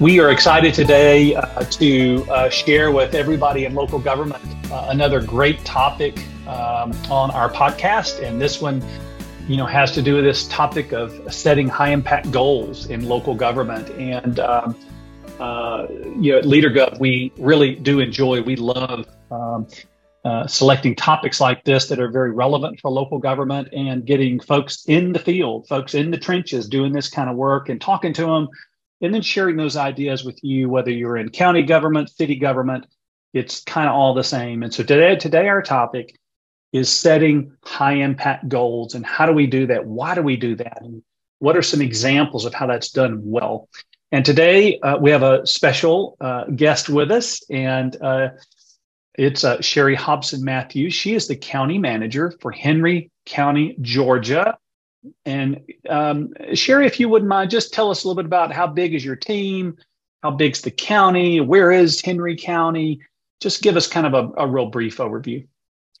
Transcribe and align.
We 0.00 0.18
are 0.18 0.32
excited 0.32 0.74
today 0.74 1.36
uh, 1.36 1.62
to 1.62 2.26
uh, 2.28 2.48
share 2.48 2.90
with 2.90 3.14
everybody 3.14 3.64
in 3.64 3.74
local 3.74 4.00
government 4.00 4.42
uh, 4.72 4.88
another 4.88 5.22
great 5.22 5.64
topic 5.64 6.18
um, 6.48 6.92
on 7.08 7.30
our 7.30 7.48
podcast. 7.48 8.20
And 8.20 8.40
this 8.40 8.60
one, 8.60 8.82
you 9.46 9.56
know, 9.56 9.66
has 9.66 9.92
to 9.92 10.02
do 10.02 10.16
with 10.16 10.24
this 10.24 10.48
topic 10.48 10.90
of 10.90 11.32
setting 11.32 11.68
high 11.68 11.90
impact 11.90 12.32
goals 12.32 12.86
in 12.86 13.08
local 13.08 13.36
government. 13.36 13.88
And, 13.90 14.40
um, 14.40 14.76
uh, 15.38 15.86
you 16.18 16.32
know, 16.32 16.38
at 16.38 16.44
LeaderGov, 16.44 16.98
we 16.98 17.32
really 17.38 17.76
do 17.76 18.00
enjoy, 18.00 18.42
we 18.42 18.56
love 18.56 19.06
um, 19.30 19.68
uh, 20.24 20.48
selecting 20.48 20.96
topics 20.96 21.40
like 21.40 21.62
this 21.62 21.86
that 21.86 22.00
are 22.00 22.10
very 22.10 22.32
relevant 22.32 22.80
for 22.80 22.90
local 22.90 23.20
government 23.20 23.68
and 23.72 24.04
getting 24.04 24.40
folks 24.40 24.84
in 24.88 25.12
the 25.12 25.20
field, 25.20 25.68
folks 25.68 25.94
in 25.94 26.10
the 26.10 26.18
trenches 26.18 26.68
doing 26.68 26.92
this 26.92 27.08
kind 27.08 27.30
of 27.30 27.36
work 27.36 27.68
and 27.68 27.80
talking 27.80 28.12
to 28.12 28.22
them 28.22 28.48
and 29.00 29.14
then 29.14 29.22
sharing 29.22 29.56
those 29.56 29.76
ideas 29.76 30.24
with 30.24 30.38
you, 30.42 30.68
whether 30.68 30.90
you're 30.90 31.16
in 31.16 31.30
county 31.30 31.62
government, 31.62 32.10
city 32.10 32.36
government, 32.36 32.86
it's 33.32 33.62
kind 33.64 33.88
of 33.88 33.94
all 33.94 34.14
the 34.14 34.24
same. 34.24 34.62
And 34.62 34.72
so 34.72 34.82
today, 34.82 35.16
today 35.16 35.48
our 35.48 35.62
topic 35.62 36.16
is 36.72 36.90
setting 36.90 37.52
high 37.64 37.94
impact 37.94 38.48
goals 38.48 38.94
and 38.94 39.04
how 39.04 39.26
do 39.26 39.32
we 39.32 39.46
do 39.46 39.66
that? 39.66 39.86
Why 39.86 40.14
do 40.14 40.22
we 40.22 40.36
do 40.36 40.56
that? 40.56 40.78
And 40.80 41.02
what 41.38 41.56
are 41.56 41.62
some 41.62 41.80
examples 41.80 42.44
of 42.44 42.54
how 42.54 42.66
that's 42.66 42.90
done 42.90 43.20
well? 43.22 43.68
And 44.12 44.24
today 44.24 44.78
uh, 44.78 44.96
we 44.98 45.10
have 45.10 45.24
a 45.24 45.44
special 45.46 46.16
uh, 46.20 46.44
guest 46.44 46.88
with 46.88 47.10
us, 47.10 47.42
and 47.50 48.00
uh, 48.00 48.28
it's 49.16 49.42
uh, 49.42 49.58
Cheri 49.58 49.96
Hobson 49.96 50.44
Matthews. 50.44 50.94
She 50.94 51.14
is 51.14 51.26
the 51.26 51.34
county 51.34 51.78
manager 51.78 52.32
for 52.40 52.52
Henry 52.52 53.10
County, 53.26 53.76
Georgia. 53.80 54.56
And 55.24 55.60
um, 55.88 56.32
Cheri, 56.54 56.86
if 56.86 56.98
you 56.98 57.08
wouldn't 57.08 57.28
mind, 57.28 57.50
just 57.50 57.72
tell 57.72 57.90
us 57.90 58.04
a 58.04 58.08
little 58.08 58.22
bit 58.22 58.26
about 58.26 58.52
how 58.52 58.66
big 58.66 58.94
is 58.94 59.04
your 59.04 59.16
team, 59.16 59.76
how 60.22 60.30
big's 60.30 60.62
the 60.62 60.70
county, 60.70 61.40
where 61.40 61.70
is 61.70 62.00
Henry 62.00 62.36
County? 62.36 63.00
Just 63.40 63.62
give 63.62 63.76
us 63.76 63.86
kind 63.86 64.06
of 64.06 64.14
a, 64.14 64.42
a 64.42 64.46
real 64.46 64.66
brief 64.66 64.98
overview. 64.98 65.46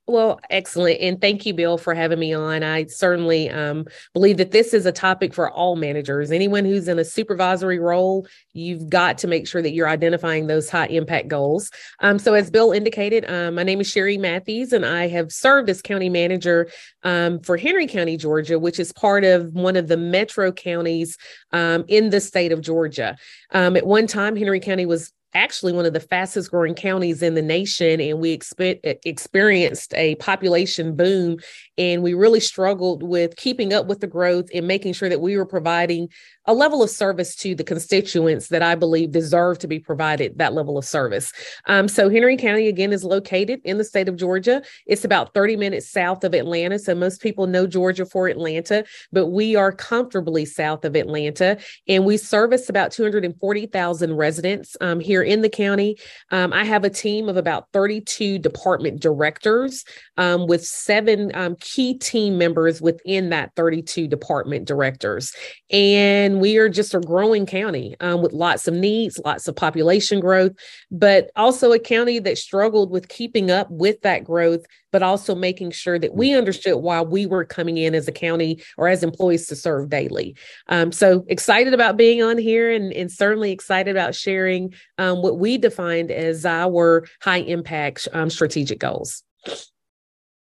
Well, 0.06 0.38
excellent. 0.50 1.00
And 1.00 1.18
thank 1.18 1.46
you, 1.46 1.54
Bill, 1.54 1.78
for 1.78 1.94
having 1.94 2.18
me 2.18 2.34
on. 2.34 2.62
I 2.62 2.84
certainly 2.86 3.48
um, 3.48 3.86
believe 4.12 4.36
that 4.36 4.50
this 4.50 4.74
is 4.74 4.84
a 4.84 4.92
topic 4.92 5.32
for 5.32 5.50
all 5.50 5.76
managers. 5.76 6.30
Anyone 6.30 6.66
who's 6.66 6.88
in 6.88 6.98
a 6.98 7.04
supervisory 7.04 7.78
role, 7.78 8.26
you've 8.52 8.90
got 8.90 9.16
to 9.18 9.26
make 9.26 9.48
sure 9.48 9.62
that 9.62 9.72
you're 9.72 9.88
identifying 9.88 10.46
those 10.46 10.68
high 10.68 10.88
impact 10.88 11.28
goals. 11.28 11.70
Um, 12.00 12.18
so, 12.18 12.34
as 12.34 12.50
Bill 12.50 12.70
indicated, 12.70 13.24
um, 13.30 13.54
my 13.54 13.62
name 13.62 13.80
is 13.80 13.90
Cheri 13.90 14.18
Matthews, 14.18 14.74
and 14.74 14.84
I 14.84 15.08
have 15.08 15.32
served 15.32 15.70
as 15.70 15.80
county 15.80 16.10
manager 16.10 16.68
um, 17.02 17.40
for 17.40 17.56
Henry 17.56 17.86
County, 17.86 18.18
Georgia, 18.18 18.58
which 18.58 18.78
is 18.78 18.92
part 18.92 19.24
of 19.24 19.54
one 19.54 19.74
of 19.74 19.88
the 19.88 19.96
metro 19.96 20.52
counties 20.52 21.16
um, 21.52 21.82
in 21.88 22.10
the 22.10 22.20
state 22.20 22.52
of 22.52 22.60
Georgia. 22.60 23.16
Um, 23.52 23.74
at 23.74 23.86
one 23.86 24.06
time, 24.06 24.36
Henry 24.36 24.60
County 24.60 24.84
was 24.84 25.14
actually 25.34 25.72
one 25.72 25.84
of 25.84 25.92
the 25.92 26.00
fastest 26.00 26.50
growing 26.50 26.74
counties 26.74 27.22
in 27.22 27.34
the 27.34 27.42
nation 27.42 28.00
and 28.00 28.20
we 28.20 28.36
expe- 28.36 28.80
experienced 29.04 29.92
a 29.94 30.14
population 30.16 30.94
boom 30.94 31.36
and 31.76 32.02
we 32.02 32.14
really 32.14 32.40
struggled 32.40 33.02
with 33.02 33.36
keeping 33.36 33.72
up 33.72 33.86
with 33.86 34.00
the 34.00 34.06
growth 34.06 34.48
and 34.54 34.66
making 34.66 34.92
sure 34.92 35.08
that 35.08 35.20
we 35.20 35.36
were 35.36 35.46
providing 35.46 36.08
a 36.46 36.54
level 36.54 36.82
of 36.82 36.90
service 36.90 37.34
to 37.36 37.54
the 37.54 37.64
constituents 37.64 38.48
that 38.48 38.62
I 38.62 38.74
believe 38.74 39.12
deserve 39.12 39.58
to 39.60 39.66
be 39.66 39.78
provided 39.78 40.38
that 40.38 40.52
level 40.52 40.76
of 40.76 40.84
service. 40.84 41.32
Um, 41.66 41.88
so 41.88 42.10
Henry 42.10 42.36
County 42.36 42.68
again 42.68 42.92
is 42.92 43.04
located 43.04 43.60
in 43.64 43.78
the 43.78 43.84
state 43.84 44.08
of 44.08 44.16
Georgia. 44.16 44.62
It's 44.86 45.04
about 45.04 45.34
30 45.34 45.56
minutes 45.56 45.90
south 45.90 46.24
of 46.24 46.34
Atlanta. 46.34 46.78
So 46.78 46.94
most 46.94 47.22
people 47.22 47.46
know 47.46 47.66
Georgia 47.66 48.04
for 48.04 48.28
Atlanta, 48.28 48.84
but 49.12 49.28
we 49.28 49.56
are 49.56 49.72
comfortably 49.72 50.44
south 50.44 50.84
of 50.84 50.96
Atlanta 50.96 51.58
and 51.88 52.04
we 52.04 52.16
service 52.16 52.68
about 52.68 52.92
240,000 52.92 54.14
residents 54.14 54.76
um, 54.80 55.00
here 55.00 55.22
in 55.22 55.42
the 55.42 55.48
county. 55.48 55.96
Um, 56.30 56.52
I 56.52 56.64
have 56.64 56.84
a 56.84 56.90
team 56.90 57.28
of 57.28 57.36
about 57.36 57.68
32 57.72 58.38
department 58.38 59.00
directors 59.00 59.84
um, 60.16 60.46
with 60.46 60.64
seven 60.64 61.30
um, 61.34 61.56
key 61.60 61.96
team 61.98 62.38
members 62.38 62.82
within 62.82 63.30
that 63.30 63.52
32 63.56 64.08
department 64.08 64.66
directors. 64.66 65.34
And 65.70 66.33
we 66.40 66.56
are 66.56 66.68
just 66.68 66.94
a 66.94 67.00
growing 67.00 67.46
county 67.46 67.96
um, 68.00 68.22
with 68.22 68.32
lots 68.32 68.68
of 68.68 68.74
needs, 68.74 69.20
lots 69.24 69.48
of 69.48 69.56
population 69.56 70.20
growth, 70.20 70.52
but 70.90 71.30
also 71.36 71.72
a 71.72 71.78
county 71.78 72.18
that 72.20 72.38
struggled 72.38 72.90
with 72.90 73.08
keeping 73.08 73.50
up 73.50 73.70
with 73.70 74.00
that 74.02 74.24
growth, 74.24 74.64
but 74.92 75.02
also 75.02 75.34
making 75.34 75.70
sure 75.70 75.98
that 75.98 76.14
we 76.14 76.34
understood 76.34 76.76
why 76.76 77.00
we 77.00 77.26
were 77.26 77.44
coming 77.44 77.76
in 77.76 77.94
as 77.94 78.06
a 78.08 78.12
county 78.12 78.62
or 78.76 78.88
as 78.88 79.02
employees 79.02 79.46
to 79.46 79.56
serve 79.56 79.88
daily. 79.88 80.36
Um, 80.68 80.92
so 80.92 81.24
excited 81.28 81.74
about 81.74 81.96
being 81.96 82.22
on 82.22 82.38
here 82.38 82.70
and, 82.70 82.92
and 82.92 83.10
certainly 83.10 83.52
excited 83.52 83.90
about 83.96 84.14
sharing 84.14 84.72
um, 84.98 85.22
what 85.22 85.38
we 85.38 85.58
defined 85.58 86.10
as 86.10 86.46
our 86.46 87.06
high 87.20 87.38
impact 87.38 88.06
um, 88.12 88.30
strategic 88.30 88.78
goals. 88.78 89.22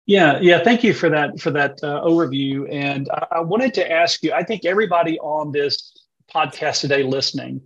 Yeah, 0.05 0.39
yeah. 0.41 0.61
Thank 0.63 0.83
you 0.83 0.93
for 0.93 1.09
that 1.09 1.39
for 1.39 1.51
that 1.51 1.79
uh, 1.81 2.01
overview. 2.03 2.67
And 2.69 3.09
I, 3.09 3.37
I 3.37 3.39
wanted 3.39 3.73
to 3.75 3.91
ask 3.91 4.21
you. 4.23 4.33
I 4.33 4.43
think 4.43 4.65
everybody 4.65 5.17
on 5.19 5.51
this 5.51 5.93
podcast 6.33 6.81
today 6.81 7.03
listening 7.03 7.61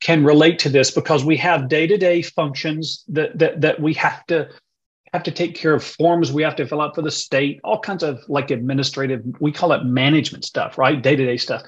can 0.00 0.24
relate 0.24 0.58
to 0.60 0.68
this 0.68 0.90
because 0.90 1.24
we 1.24 1.36
have 1.36 1.68
day 1.68 1.86
to 1.86 1.96
day 1.96 2.22
functions 2.22 3.04
that 3.08 3.38
that 3.38 3.60
that 3.60 3.80
we 3.80 3.94
have 3.94 4.24
to 4.26 4.48
have 5.12 5.22
to 5.22 5.30
take 5.30 5.54
care 5.54 5.72
of 5.72 5.82
forms 5.82 6.32
we 6.32 6.42
have 6.42 6.56
to 6.56 6.66
fill 6.66 6.80
out 6.80 6.94
for 6.94 7.02
the 7.02 7.10
state 7.10 7.60
all 7.64 7.78
kinds 7.78 8.02
of 8.02 8.20
like 8.28 8.50
administrative 8.50 9.22
we 9.40 9.50
call 9.50 9.72
it 9.72 9.84
management 9.84 10.44
stuff 10.44 10.76
right 10.76 11.02
day 11.02 11.16
to 11.16 11.24
day 11.24 11.36
stuff 11.36 11.62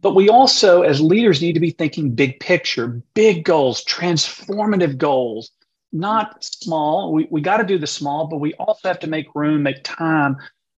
but 0.00 0.14
we 0.14 0.28
also 0.28 0.82
as 0.82 1.00
leaders 1.00 1.42
need 1.42 1.52
to 1.52 1.60
be 1.60 1.70
thinking 1.70 2.14
big 2.14 2.40
picture 2.40 3.02
big 3.14 3.44
goals 3.44 3.84
transformative 3.84 4.96
goals 4.96 5.50
not 5.92 6.42
small. 6.44 7.12
We, 7.12 7.26
we 7.30 7.40
got 7.40 7.58
to 7.58 7.64
do 7.64 7.78
the 7.78 7.86
small, 7.86 8.26
but 8.26 8.38
we 8.38 8.54
also 8.54 8.88
have 8.88 9.00
to 9.00 9.06
make 9.06 9.34
room, 9.34 9.62
make 9.62 9.82
time 9.84 10.36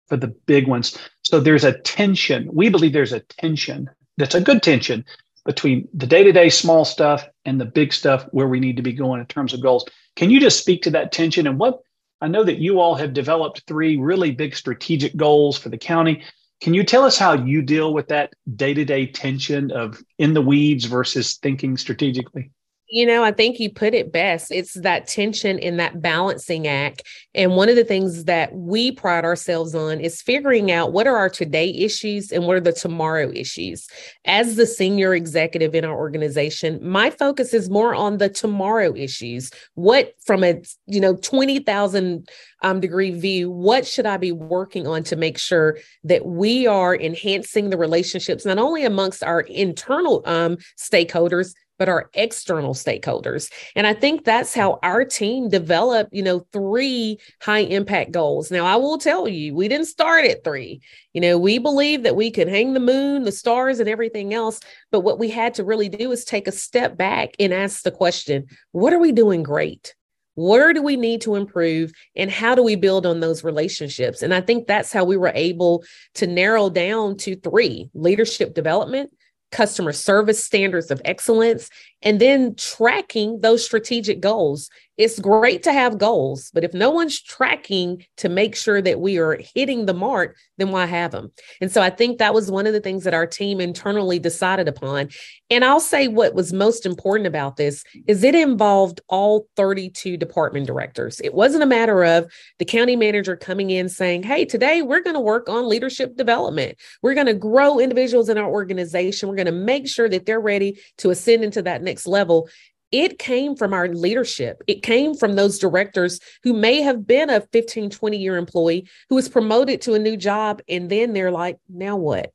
for 0.09 0.17
the 0.17 0.29
big 0.29 0.69
ones. 0.69 0.97
So 1.23 1.41
there's 1.41 1.65
a 1.65 1.79
tension. 1.81 2.49
We 2.53 2.69
believe 2.69 2.93
there's 2.93 3.13
a 3.13 3.21
tension 3.21 3.91
that's 4.17 4.35
a 4.35 4.41
good 4.41 4.63
tension 4.63 5.05
between 5.45 5.89
the 5.95 6.07
day 6.07 6.25
to 6.25 6.33
day 6.33 6.49
small 6.49 6.85
stuff 6.85 7.29
and 7.45 7.61
the 7.61 7.65
big 7.65 7.93
stuff 7.93 8.27
where 8.33 8.49
we 8.49 8.61
need 8.61 8.77
to 8.77 8.83
be 8.83 8.93
going 8.93 9.21
in 9.21 9.27
terms 9.27 9.55
of 9.55 9.63
goals. 9.63 9.85
Can 10.17 10.31
you 10.31 10.41
just 10.41 10.59
speak 10.59 10.83
to 10.83 10.91
that 10.91 11.13
tension 11.13 11.47
and 11.47 11.59
what 11.59 11.81
I 12.21 12.29
know 12.29 12.45
that 12.45 12.59
you 12.59 12.81
all 12.81 12.95
have 12.95 13.13
developed 13.13 13.65
three 13.67 13.97
really 13.97 14.31
big 14.31 14.57
strategic 14.57 15.17
goals 15.17 15.59
for 15.59 15.69
the 15.69 15.79
county. 15.79 16.23
Can 16.63 16.73
you 16.73 16.83
tell 16.83 17.05
us 17.05 17.19
how 17.19 17.35
you 17.35 17.61
deal 17.61 17.93
with 17.93 18.09
that 18.09 18.33
day 18.55 18.73
to 18.73 18.85
day 18.85 19.07
tension 19.07 19.71
of 19.71 20.03
in 20.19 20.33
the 20.33 20.41
weeds 20.41 20.87
versus 20.87 21.37
thinking 21.37 21.77
strategically? 21.77 22.51
You 22.89 23.05
know, 23.05 23.25
I 23.25 23.33
think 23.33 23.59
you 23.59 23.69
put 23.69 23.95
it 23.95 24.13
best. 24.13 24.53
It's 24.53 24.75
that 24.75 25.09
tension 25.09 25.59
in 25.59 25.77
that 25.79 26.01
balancing 26.01 26.69
act. 26.69 27.03
And 27.35 27.57
one 27.57 27.69
of 27.69 27.75
the 27.75 27.85
things 27.85 28.25
that 28.25 28.55
we 28.55 28.93
pride 28.93 29.25
ourselves 29.25 29.75
on 29.75 30.01
is 30.01 30.23
figuring 30.23 30.71
out 30.71 30.93
what 30.93 31.09
are 31.09 31.17
our 31.17 31.29
today 31.29 31.71
issues 31.71 32.31
and 32.31 32.47
what 32.47 32.57
are 32.57 32.61
the 32.61 32.73
tomorrow 32.73 33.33
issues. 33.33 33.89
As 34.25 34.55
the 34.55 34.67
senior 34.67 35.15
executive 35.17 35.75
in 35.75 35.85
our 35.85 35.97
organization, 35.97 36.79
my 36.81 37.11
focus 37.11 37.53
is 37.53 37.69
more 37.69 37.93
on 37.93 38.19
the 38.19 38.29
tomorrow 38.29 38.95
issues. 38.95 39.51
What 39.75 40.15
from 40.25 40.45
a, 40.45 40.63
you 40.87 41.01
know, 41.01 41.17
20,000 41.17 42.29
um, 42.63 42.81
degree 42.81 43.11
view, 43.11 43.51
what 43.51 43.85
should 43.85 44.07
I 44.07 44.17
be 44.17 44.33
working 44.33 44.87
on 44.87 45.03
to 45.05 45.17
make 45.17 45.39
sure 45.39 45.79
that 46.05 46.25
we 46.25 46.69
are 46.69 46.95
enhancing 46.95 47.71
the 47.71 47.77
relationships, 47.77 48.47
not 48.47 48.59
only 48.59 48.85
amongst 48.85 49.25
our 49.25 49.41
internal 49.41 50.23
um, 50.25 50.57
stakeholders, 50.79 51.53
but 51.79 51.89
our 51.89 52.11
external 52.15 52.75
stakeholders. 52.75 53.51
And 53.75 53.87
I 53.87 53.95
think 53.95 54.25
that's 54.25 54.55
how 54.55 54.79
our 54.83 55.05
team 55.05 55.49
developed, 55.49 56.15
you 56.15 56.23
know, 56.23 56.47
three 56.53 57.19
high 57.41 57.61
impact 57.61 58.13
goals. 58.13 58.51
Now, 58.51 58.65
I 58.65 58.77
will 58.77 58.99
tell 58.99 59.29
you, 59.29 59.55
we 59.55 59.69
didn't 59.69 59.87
start 59.87 60.25
at 60.25 60.45
three. 60.45 60.81
You 61.13 61.21
know, 61.21 61.39
we 61.39 61.59
believe 61.59 62.03
that 62.03 62.17
we 62.17 62.31
could 62.31 62.49
hang 62.49 62.75
the 62.75 62.81
moon, 62.81 63.25
the 63.25 63.33
stars, 63.33 63.81
and 63.81 63.89
everything 63.89 64.35
else. 64.35 64.61
But 64.91 65.01
what 65.01 65.19
we 65.19 65.29
had 65.31 65.55
to 65.55 65.65
really 65.65 65.89
do 65.89 66.13
is 66.13 66.25
take 66.25 66.49
a 66.49 66.53
step 66.53 66.97
back 66.97 67.35
and 67.39 67.53
ask 67.53 67.83
the 67.83 67.91
question 67.91 68.47
what 68.73 68.93
are 68.93 68.99
we 68.99 69.13
doing 69.13 69.43
great? 69.43 69.95
Where 70.37 70.75
do 70.75 70.83
we 70.83 70.97
need 70.97 71.23
to 71.23 71.35
improve? 71.35 71.93
And 72.15 72.31
how 72.31 72.55
do 72.55 72.63
we 72.63 72.77
build 72.77 73.07
on 73.07 73.21
those 73.21 73.43
relationships? 73.43 74.23
And 74.23 74.35
I 74.35 74.43
think 74.43 74.67
that's 74.67 74.93
how 74.93 75.05
we 75.05 75.17
were 75.17 75.33
able 75.35 75.83
to 76.15 76.27
narrow 76.27 76.69
down 76.69 77.17
to 77.19 77.37
three 77.37 77.89
leadership 77.95 78.55
development 78.55 79.11
customer 79.53 79.93
service 79.93 80.43
standards 80.43 80.91
of 80.91 81.01
excellence 81.05 81.71
and 82.07 82.21
then 82.21 82.55
tracking 82.55 83.41
those 83.41 83.65
strategic 83.65 84.21
goals. 84.21 84.71
It's 84.97 85.19
great 85.19 85.63
to 85.65 85.73
have 85.75 85.99
goals, 85.99 86.51
but 86.55 86.65
if 86.65 86.73
no 86.73 86.89
one's 86.91 87.21
tracking 87.21 88.07
to 88.17 88.31
make 88.31 88.57
sure 88.57 88.81
that 88.81 88.99
we 88.99 89.19
are 89.19 89.39
hitting 89.55 89.85
the 89.85 89.93
mark, 89.93 90.37
then 90.57 90.71
why 90.71 90.87
have 90.87 91.11
them? 91.11 91.33
And 91.61 91.71
so 91.71 91.83
I 91.83 91.91
think 91.91 92.17
that 92.17 92.33
was 92.33 92.51
one 92.51 92.67
of 92.67 92.73
the 92.73 92.81
things 92.81 93.05
that 93.05 93.13
our 93.13 93.27
team 93.27 93.61
internally 93.61 94.19
decided 94.19 94.69
upon. 94.69 95.11
And 95.51 95.65
I'll 95.65 95.81
say 95.81 96.09
what 96.09 96.35
was 96.35 96.53
most 96.53 96.87
important 96.87 97.27
about 97.27 97.57
this 97.57 97.85
is 98.07 98.25
it 98.25 98.35
involved 98.35 99.03
all 99.09 99.49
32 99.57 100.17
department 100.17 100.67
directors. 100.67 101.21
It 101.21 101.35
wasn't 101.35 101.63
a 101.63 101.67
matter 101.67 102.03
of 102.05 102.33
the 102.59 102.65
county 102.65 102.97
manager 102.97 103.37
coming 103.37 103.69
in 103.69 103.91
saying, 103.91 104.23
Hey, 104.23 104.47
today 104.47 104.81
we're 104.81 105.03
going 105.03 105.15
to 105.15 105.21
work 105.21 105.51
on 105.51 105.69
leadership 105.69 106.17
development. 106.17 106.79
We're 107.03 107.15
going 107.15 107.27
to 107.27 107.35
grow 107.35 107.79
individuals 107.79 108.31
in 108.31 108.39
our 108.39 108.49
organization. 108.49 109.29
We're 109.29 109.37
going 109.37 109.47
to 109.47 109.53
make 109.53 109.89
sure 109.89 110.09
that 110.09 110.25
they're 110.25 110.41
ready 110.41 110.81
to 110.99 111.11
ascend 111.11 111.45
into 111.45 111.61
that 111.63 111.83
next 111.83 111.96
level 112.05 112.49
it 112.93 113.19
came 113.19 113.57
from 113.57 113.73
our 113.73 113.89
leadership. 113.89 114.63
It 114.67 114.83
came 114.83 115.15
from 115.15 115.35
those 115.35 115.59
directors 115.59 116.21
who 116.45 116.53
may 116.53 116.83
have 116.83 117.07
been 117.07 117.31
a 117.31 117.41
15, 117.41 117.91
20 117.91 118.17
year 118.17 118.37
employee 118.37 118.89
who 119.09 119.17
was 119.17 119.29
promoted 119.29 119.81
to 119.83 119.95
a 119.95 119.99
new 119.99 120.17
job. 120.17 120.63
And 120.69 120.89
then 120.89 121.13
they're 121.13 121.33
like, 121.33 121.59
now 121.69 121.97
what? 121.97 122.33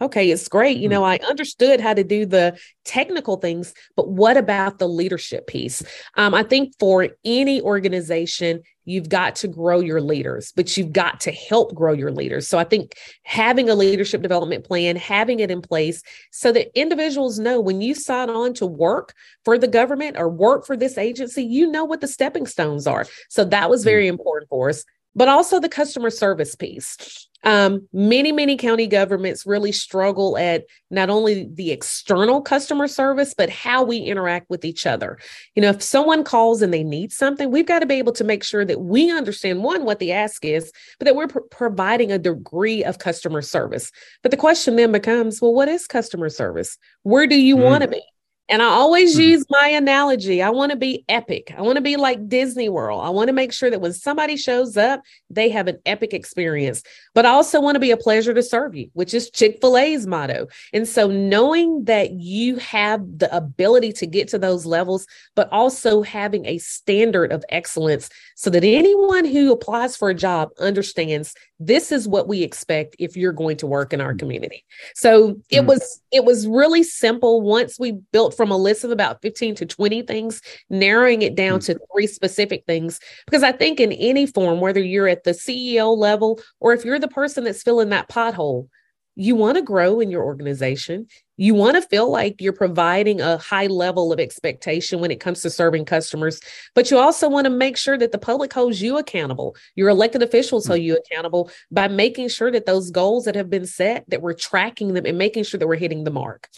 Okay, 0.00 0.30
it's 0.30 0.48
great. 0.48 0.76
You 0.76 0.88
hmm. 0.88 0.94
know, 0.94 1.04
I 1.04 1.18
understood 1.28 1.80
how 1.80 1.94
to 1.94 2.04
do 2.04 2.26
the 2.26 2.58
technical 2.84 3.36
things, 3.36 3.72
but 3.96 4.08
what 4.08 4.36
about 4.36 4.78
the 4.78 4.88
leadership 4.88 5.46
piece? 5.46 5.82
Um, 6.16 6.34
I 6.34 6.42
think 6.42 6.74
for 6.78 7.08
any 7.24 7.62
organization, 7.62 8.62
you've 8.84 9.08
got 9.08 9.36
to 9.36 9.48
grow 9.48 9.80
your 9.80 10.00
leaders, 10.00 10.52
but 10.54 10.76
you've 10.76 10.92
got 10.92 11.20
to 11.20 11.32
help 11.32 11.74
grow 11.74 11.92
your 11.92 12.10
leaders. 12.10 12.48
So 12.48 12.58
I 12.58 12.64
think 12.64 12.96
having 13.22 13.68
a 13.68 13.74
leadership 13.74 14.22
development 14.22 14.64
plan, 14.64 14.96
having 14.96 15.40
it 15.40 15.50
in 15.50 15.62
place 15.62 16.02
so 16.30 16.52
that 16.52 16.76
individuals 16.78 17.38
know 17.38 17.60
when 17.60 17.80
you 17.80 17.94
sign 17.94 18.30
on 18.30 18.54
to 18.54 18.66
work 18.66 19.14
for 19.44 19.58
the 19.58 19.68
government 19.68 20.16
or 20.18 20.28
work 20.28 20.66
for 20.66 20.76
this 20.76 20.98
agency, 20.98 21.42
you 21.42 21.70
know 21.70 21.84
what 21.84 22.00
the 22.00 22.08
stepping 22.08 22.46
stones 22.46 22.86
are. 22.86 23.06
So 23.28 23.44
that 23.44 23.70
was 23.70 23.82
hmm. 23.82 23.88
very 23.88 24.06
important 24.06 24.48
for 24.48 24.68
us, 24.68 24.84
but 25.14 25.28
also 25.28 25.60
the 25.60 25.68
customer 25.68 26.10
service 26.10 26.54
piece 26.54 27.28
um, 27.44 27.86
many, 27.92 28.32
many 28.32 28.56
county 28.56 28.86
governments 28.86 29.46
really 29.46 29.72
struggle 29.72 30.38
at 30.38 30.64
not 30.90 31.10
only 31.10 31.48
the 31.52 31.70
external 31.70 32.40
customer 32.40 32.88
service, 32.88 33.34
but 33.36 33.50
how 33.50 33.82
we 33.82 33.98
interact 33.98 34.48
with 34.48 34.64
each 34.64 34.86
other. 34.86 35.18
You 35.54 35.62
know, 35.62 35.70
if 35.70 35.82
someone 35.82 36.24
calls 36.24 36.62
and 36.62 36.72
they 36.72 36.82
need 36.82 37.12
something, 37.12 37.50
we've 37.50 37.66
got 37.66 37.80
to 37.80 37.86
be 37.86 37.96
able 37.96 38.12
to 38.12 38.24
make 38.24 38.42
sure 38.42 38.64
that 38.64 38.80
we 38.80 39.10
understand 39.10 39.62
one, 39.62 39.84
what 39.84 39.98
the 39.98 40.12
ask 40.12 40.44
is, 40.44 40.72
but 40.98 41.04
that 41.04 41.16
we're 41.16 41.28
pr- 41.28 41.40
providing 41.50 42.10
a 42.10 42.18
degree 42.18 42.82
of 42.82 42.98
customer 42.98 43.42
service. 43.42 43.92
But 44.22 44.30
the 44.30 44.36
question 44.36 44.76
then 44.76 44.92
becomes 44.92 45.42
well, 45.42 45.52
what 45.52 45.68
is 45.68 45.86
customer 45.86 46.30
service? 46.30 46.78
Where 47.02 47.26
do 47.26 47.36
you 47.36 47.56
mm. 47.56 47.64
want 47.64 47.82
to 47.82 47.88
be? 47.88 48.02
And 48.50 48.60
I 48.60 48.66
always 48.66 49.14
mm-hmm. 49.14 49.22
use 49.22 49.46
my 49.48 49.68
analogy. 49.68 50.42
I 50.42 50.50
want 50.50 50.70
to 50.70 50.76
be 50.76 51.04
epic. 51.08 51.54
I 51.56 51.62
want 51.62 51.76
to 51.76 51.82
be 51.82 51.96
like 51.96 52.28
Disney 52.28 52.68
World. 52.68 53.02
I 53.02 53.08
want 53.08 53.28
to 53.28 53.32
make 53.32 53.52
sure 53.52 53.70
that 53.70 53.80
when 53.80 53.94
somebody 53.94 54.36
shows 54.36 54.76
up, 54.76 55.00
they 55.30 55.48
have 55.48 55.66
an 55.66 55.78
epic 55.86 56.12
experience. 56.12 56.82
But 57.14 57.24
I 57.24 57.30
also 57.30 57.60
want 57.60 57.76
to 57.76 57.80
be 57.80 57.90
a 57.90 57.96
pleasure 57.96 58.34
to 58.34 58.42
serve 58.42 58.74
you, 58.74 58.90
which 58.92 59.14
is 59.14 59.30
Chick 59.30 59.58
fil 59.62 59.78
A's 59.78 60.06
motto. 60.06 60.48
And 60.74 60.86
so 60.86 61.06
knowing 61.08 61.84
that 61.84 62.12
you 62.12 62.56
have 62.56 63.00
the 63.18 63.34
ability 63.34 63.92
to 63.94 64.06
get 64.06 64.28
to 64.28 64.38
those 64.38 64.66
levels, 64.66 65.06
but 65.34 65.50
also 65.50 66.02
having 66.02 66.44
a 66.44 66.58
standard 66.58 67.32
of 67.32 67.44
excellence 67.48 68.10
so 68.36 68.50
that 68.50 68.64
anyone 68.64 69.24
who 69.24 69.52
applies 69.52 69.96
for 69.96 70.10
a 70.10 70.14
job 70.14 70.50
understands 70.58 71.34
this 71.60 71.92
is 71.92 72.08
what 72.08 72.28
we 72.28 72.42
expect 72.42 72.96
if 72.98 73.16
you're 73.16 73.32
going 73.32 73.56
to 73.56 73.66
work 73.66 73.92
in 73.92 74.00
our 74.00 74.12
mm. 74.12 74.18
community. 74.18 74.64
So 74.94 75.36
it 75.50 75.62
mm. 75.62 75.66
was 75.66 76.02
it 76.10 76.24
was 76.24 76.46
really 76.46 76.82
simple 76.82 77.42
once 77.42 77.78
we 77.78 77.92
built 77.92 78.33
from 78.36 78.50
a 78.50 78.56
list 78.56 78.84
of 78.84 78.90
about 78.90 79.22
15 79.22 79.54
to 79.56 79.66
20 79.66 80.02
things, 80.02 80.40
narrowing 80.70 81.22
it 81.22 81.34
down 81.34 81.60
mm. 81.60 81.66
to 81.66 81.78
three 81.92 82.06
specific 82.06 82.64
things 82.66 83.00
because 83.26 83.42
I 83.42 83.52
think 83.52 83.80
in 83.80 83.92
any 83.92 84.26
form 84.26 84.60
whether 84.60 84.80
you're 84.80 85.08
at 85.08 85.24
the 85.24 85.32
CEO 85.32 85.96
level 85.96 86.40
or 86.60 86.72
if 86.72 86.84
you're 86.84 86.98
the 86.98 87.08
person 87.08 87.44
that's 87.44 87.62
filling 87.62 87.90
that 87.90 88.08
pothole, 88.08 88.68
you 89.16 89.36
want 89.36 89.56
to 89.56 89.62
grow 89.62 90.00
in 90.00 90.10
your 90.10 90.24
organization. 90.24 91.06
You 91.36 91.54
want 91.54 91.76
to 91.76 91.82
feel 91.82 92.10
like 92.10 92.40
you're 92.40 92.52
providing 92.52 93.20
a 93.20 93.38
high 93.38 93.66
level 93.66 94.12
of 94.12 94.18
expectation 94.18 95.00
when 95.00 95.10
it 95.10 95.20
comes 95.20 95.42
to 95.42 95.50
serving 95.50 95.84
customers, 95.84 96.40
but 96.74 96.90
you 96.90 96.98
also 96.98 97.28
want 97.28 97.44
to 97.44 97.50
make 97.50 97.76
sure 97.76 97.98
that 97.98 98.12
the 98.12 98.18
public 98.18 98.52
holds 98.52 98.82
you 98.82 98.98
accountable. 98.98 99.56
Your 99.76 99.88
elected 99.88 100.22
officials 100.22 100.66
hold 100.66 100.80
you 100.80 100.96
accountable 100.96 101.50
by 101.70 101.88
making 101.88 102.28
sure 102.28 102.50
that 102.50 102.66
those 102.66 102.90
goals 102.90 103.24
that 103.24 103.34
have 103.34 103.50
been 103.50 103.66
set, 103.66 104.04
that 104.08 104.22
we're 104.22 104.34
tracking 104.34 104.94
them 104.94 105.06
and 105.06 105.18
making 105.18 105.44
sure 105.44 105.58
that 105.58 105.66
we're 105.66 105.76
hitting 105.76 106.04
the 106.04 106.10
mark. 106.10 106.48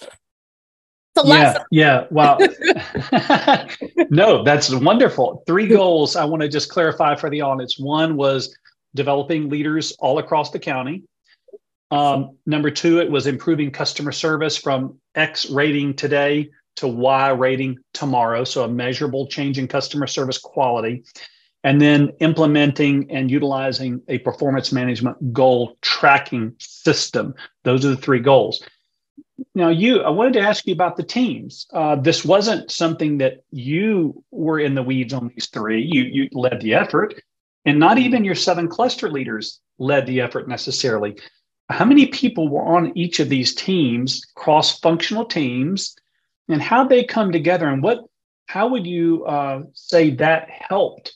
Yeah, 1.24 1.64
yeah. 1.70 2.06
Wow. 2.10 2.38
no, 4.10 4.42
that's 4.44 4.74
wonderful. 4.74 5.42
Three 5.46 5.66
goals 5.66 6.16
I 6.16 6.24
want 6.24 6.42
to 6.42 6.48
just 6.48 6.70
clarify 6.70 7.14
for 7.14 7.30
the 7.30 7.40
audience. 7.40 7.78
One 7.78 8.16
was 8.16 8.56
developing 8.94 9.48
leaders 9.48 9.92
all 9.98 10.18
across 10.18 10.50
the 10.50 10.58
county. 10.58 11.04
Um, 11.90 12.36
number 12.46 12.70
two, 12.70 13.00
it 13.00 13.10
was 13.10 13.26
improving 13.26 13.70
customer 13.70 14.12
service 14.12 14.56
from 14.56 14.98
X 15.14 15.48
rating 15.50 15.94
today 15.94 16.50
to 16.76 16.88
Y 16.88 17.30
rating 17.30 17.78
tomorrow. 17.94 18.44
So 18.44 18.64
a 18.64 18.68
measurable 18.68 19.26
change 19.28 19.58
in 19.58 19.68
customer 19.68 20.06
service 20.06 20.38
quality. 20.38 21.04
And 21.64 21.80
then 21.80 22.10
implementing 22.20 23.10
and 23.10 23.30
utilizing 23.30 24.00
a 24.08 24.18
performance 24.18 24.72
management 24.72 25.32
goal 25.32 25.76
tracking 25.80 26.54
system. 26.58 27.34
Those 27.64 27.84
are 27.84 27.90
the 27.90 27.96
three 27.96 28.20
goals. 28.20 28.62
Now, 29.56 29.70
you, 29.70 30.02
I 30.02 30.10
wanted 30.10 30.34
to 30.34 30.40
ask 30.40 30.66
you 30.66 30.74
about 30.74 30.96
the 30.96 31.02
teams. 31.02 31.66
Uh, 31.72 31.96
this 31.96 32.24
wasn't 32.24 32.70
something 32.70 33.18
that 33.18 33.42
you 33.50 34.22
were 34.30 34.60
in 34.60 34.74
the 34.74 34.82
weeds 34.82 35.12
on 35.12 35.32
these 35.34 35.48
three. 35.48 35.82
You, 35.82 36.02
you 36.02 36.28
led 36.32 36.60
the 36.60 36.74
effort, 36.74 37.14
and 37.64 37.80
not 37.80 37.98
even 37.98 38.24
your 38.24 38.34
seven 38.36 38.68
cluster 38.68 39.10
leaders 39.10 39.60
led 39.78 40.06
the 40.06 40.20
effort 40.20 40.46
necessarily 40.46 41.16
how 41.68 41.84
many 41.84 42.06
people 42.06 42.48
were 42.48 42.62
on 42.62 42.96
each 42.96 43.18
of 43.20 43.28
these 43.28 43.54
teams, 43.54 44.24
cross 44.34 44.78
functional 44.78 45.24
teams, 45.24 45.96
and 46.48 46.62
how 46.62 46.84
they 46.84 47.02
come 47.04 47.32
together 47.32 47.68
and 47.68 47.82
what, 47.82 48.04
how 48.46 48.68
would 48.68 48.86
you 48.86 49.24
uh, 49.24 49.62
say 49.72 50.10
that 50.10 50.48
helped 50.48 51.14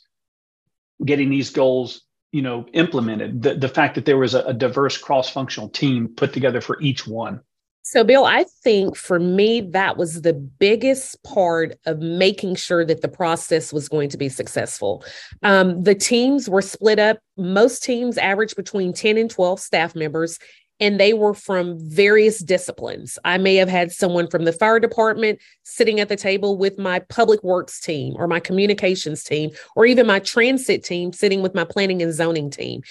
getting 1.05 1.31
these 1.31 1.51
goals, 1.51 2.03
you 2.33 2.43
know, 2.43 2.67
implemented? 2.73 3.43
The, 3.43 3.55
the 3.55 3.69
fact 3.69 3.95
that 3.95 4.07
there 4.07 4.19
was 4.19 4.35
a, 4.35 4.43
a 4.43 4.55
diverse 4.55 4.99
cross 4.99 5.31
functional 5.31 5.69
team 5.69 6.09
put 6.17 6.33
together 6.33 6.61
for 6.61 6.81
each 6.81 7.07
one. 7.07 7.41
So, 7.83 8.05
Bill, 8.05 8.27
I 8.27 8.45
think 8.63 8.95
for 8.95 9.19
me, 9.19 9.63
that 9.63 9.97
was 9.97 10.21
the 10.21 10.35
biggest 10.35 11.23
part 11.25 11.79
of 11.87 11.99
making 12.01 12.57
sure 12.57 12.85
that 12.85 13.01
the 13.01 13.09
process 13.09 13.73
was 13.73 13.89
going 13.89 14.11
to 14.11 14.19
be 14.19 14.29
successful. 14.29 15.03
Um, 15.43 15.83
the 15.83 15.95
teams 15.95 16.49
were 16.49 16.63
split 16.63 16.99
up. 16.99 17.19
Most 17.39 17.83
teams 17.83 18.19
average 18.19 18.55
between 18.55 18.93
10 18.93 19.17
and 19.17 19.31
12 19.31 19.59
staff 19.61 19.95
members, 19.95 20.39
and 20.79 21.01
they 21.01 21.15
were 21.15 21.33
from 21.33 21.79
various 21.79 22.41
disciplines. 22.41 23.19
I 23.25 23.39
may 23.39 23.57
have 23.57 23.69
had 23.69 23.93
someone 23.93 24.29
from 24.29 24.45
the 24.45 24.53
fire 24.53 24.79
department 24.79 25.39
sitting 25.63 26.01
at 26.01 26.11
the 26.11 26.17
table 26.17 26.59
with 26.59 26.79
my 26.79 26.99
public 26.99 27.43
works 27.43 27.81
team 27.81 28.15
or 28.17 28.27
my 28.27 28.41
communications 28.41 29.25
team, 29.25 29.51
or 29.75 29.87
even 29.87 30.07
my 30.07 30.19
transit 30.19 30.85
team 30.85 31.15
sitting 31.15 31.41
with 31.41 31.55
my 31.55 31.65
planning 31.65 32.03
and 32.03 32.13
zoning 32.13 32.51
team. 32.51 32.83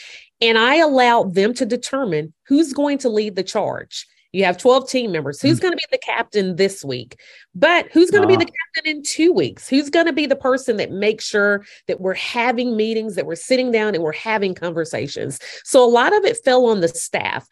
And 0.42 0.58
I 0.58 0.76
allowed 0.78 1.36
them 1.36 1.54
to 1.56 1.66
determine 1.66 2.34
who's 2.48 2.74
going 2.74 2.98
to 3.00 3.10
lead 3.10 3.36
the 3.36 3.44
charge. 3.44 4.08
You 4.32 4.46
have 4.46 4.58
12 4.58 4.88
team 4.88 5.12
members. 5.12 5.42
Who's 5.42 5.60
mm. 5.60 5.64
going 5.64 5.72
to 5.74 5.78
be 5.78 5.86
the 5.92 5.98
captain 5.98 6.56
this 6.56 6.84
week? 6.84 7.20
But 7.56 7.88
who's 7.92 8.12
going 8.12 8.22
to 8.22 8.28
be 8.28 8.36
the 8.36 8.46
captain 8.46 8.98
in 8.98 9.04
two 9.04 9.34
weeks? 9.34 9.68
Who's 9.68 9.90
going 9.90 10.06
to 10.06 10.14
be 10.14 10.28
the 10.28 10.36
person 10.36 10.78
that 10.78 10.92
makes 10.92 11.26
sure 11.26 11.66
that 11.88 12.00
we're 12.00 12.14
having 12.14 12.78
meetings, 12.78 13.16
that 13.16 13.26
we're 13.26 13.36
sitting 13.36 13.72
down 13.72 13.96
and 13.96 14.04
we're 14.04 14.12
having 14.14 14.54
conversations? 14.54 15.40
So 15.64 15.84
a 15.84 15.90
lot 15.90 16.16
of 16.16 16.26
it 16.26 16.38
fell 16.44 16.66
on 16.68 16.82
the 16.82 16.88
staff. 16.88 17.48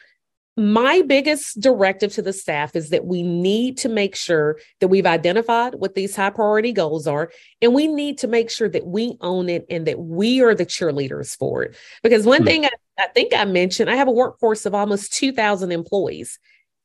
My 0.60 1.04
biggest 1.04 1.60
directive 1.62 2.14
to 2.14 2.24
the 2.24 2.34
staff 2.34 2.76
is 2.76 2.90
that 2.90 3.06
we 3.06 3.22
need 3.22 3.78
to 3.80 3.90
make 3.90 4.16
sure 4.16 4.58
that 4.80 4.88
we've 4.88 5.06
identified 5.06 5.76
what 5.76 5.94
these 5.94 6.16
high 6.16 6.32
priority 6.32 6.74
goals 6.74 7.06
are, 7.06 7.32
and 7.62 7.76
we 7.76 7.86
need 7.86 8.18
to 8.20 8.28
make 8.28 8.50
sure 8.50 8.68
that 8.70 8.88
we 8.88 9.18
own 9.22 9.50
it 9.50 9.68
and 9.70 9.86
that 9.86 10.00
we 10.00 10.42
are 10.42 10.56
the 10.56 10.66
cheerleaders 10.66 11.38
for 11.38 11.62
it. 11.62 11.76
Because 12.02 12.26
one 12.26 12.42
hmm. 12.42 12.48
thing 12.48 12.66
I, 12.66 12.72
I 12.98 13.08
think 13.14 13.36
I 13.36 13.46
mentioned, 13.46 13.88
I 13.88 13.96
have 13.96 14.08
a 14.08 14.12
workforce 14.12 14.66
of 14.66 14.74
almost 14.74 15.14
2,000 15.14 15.72
employees. 15.72 16.40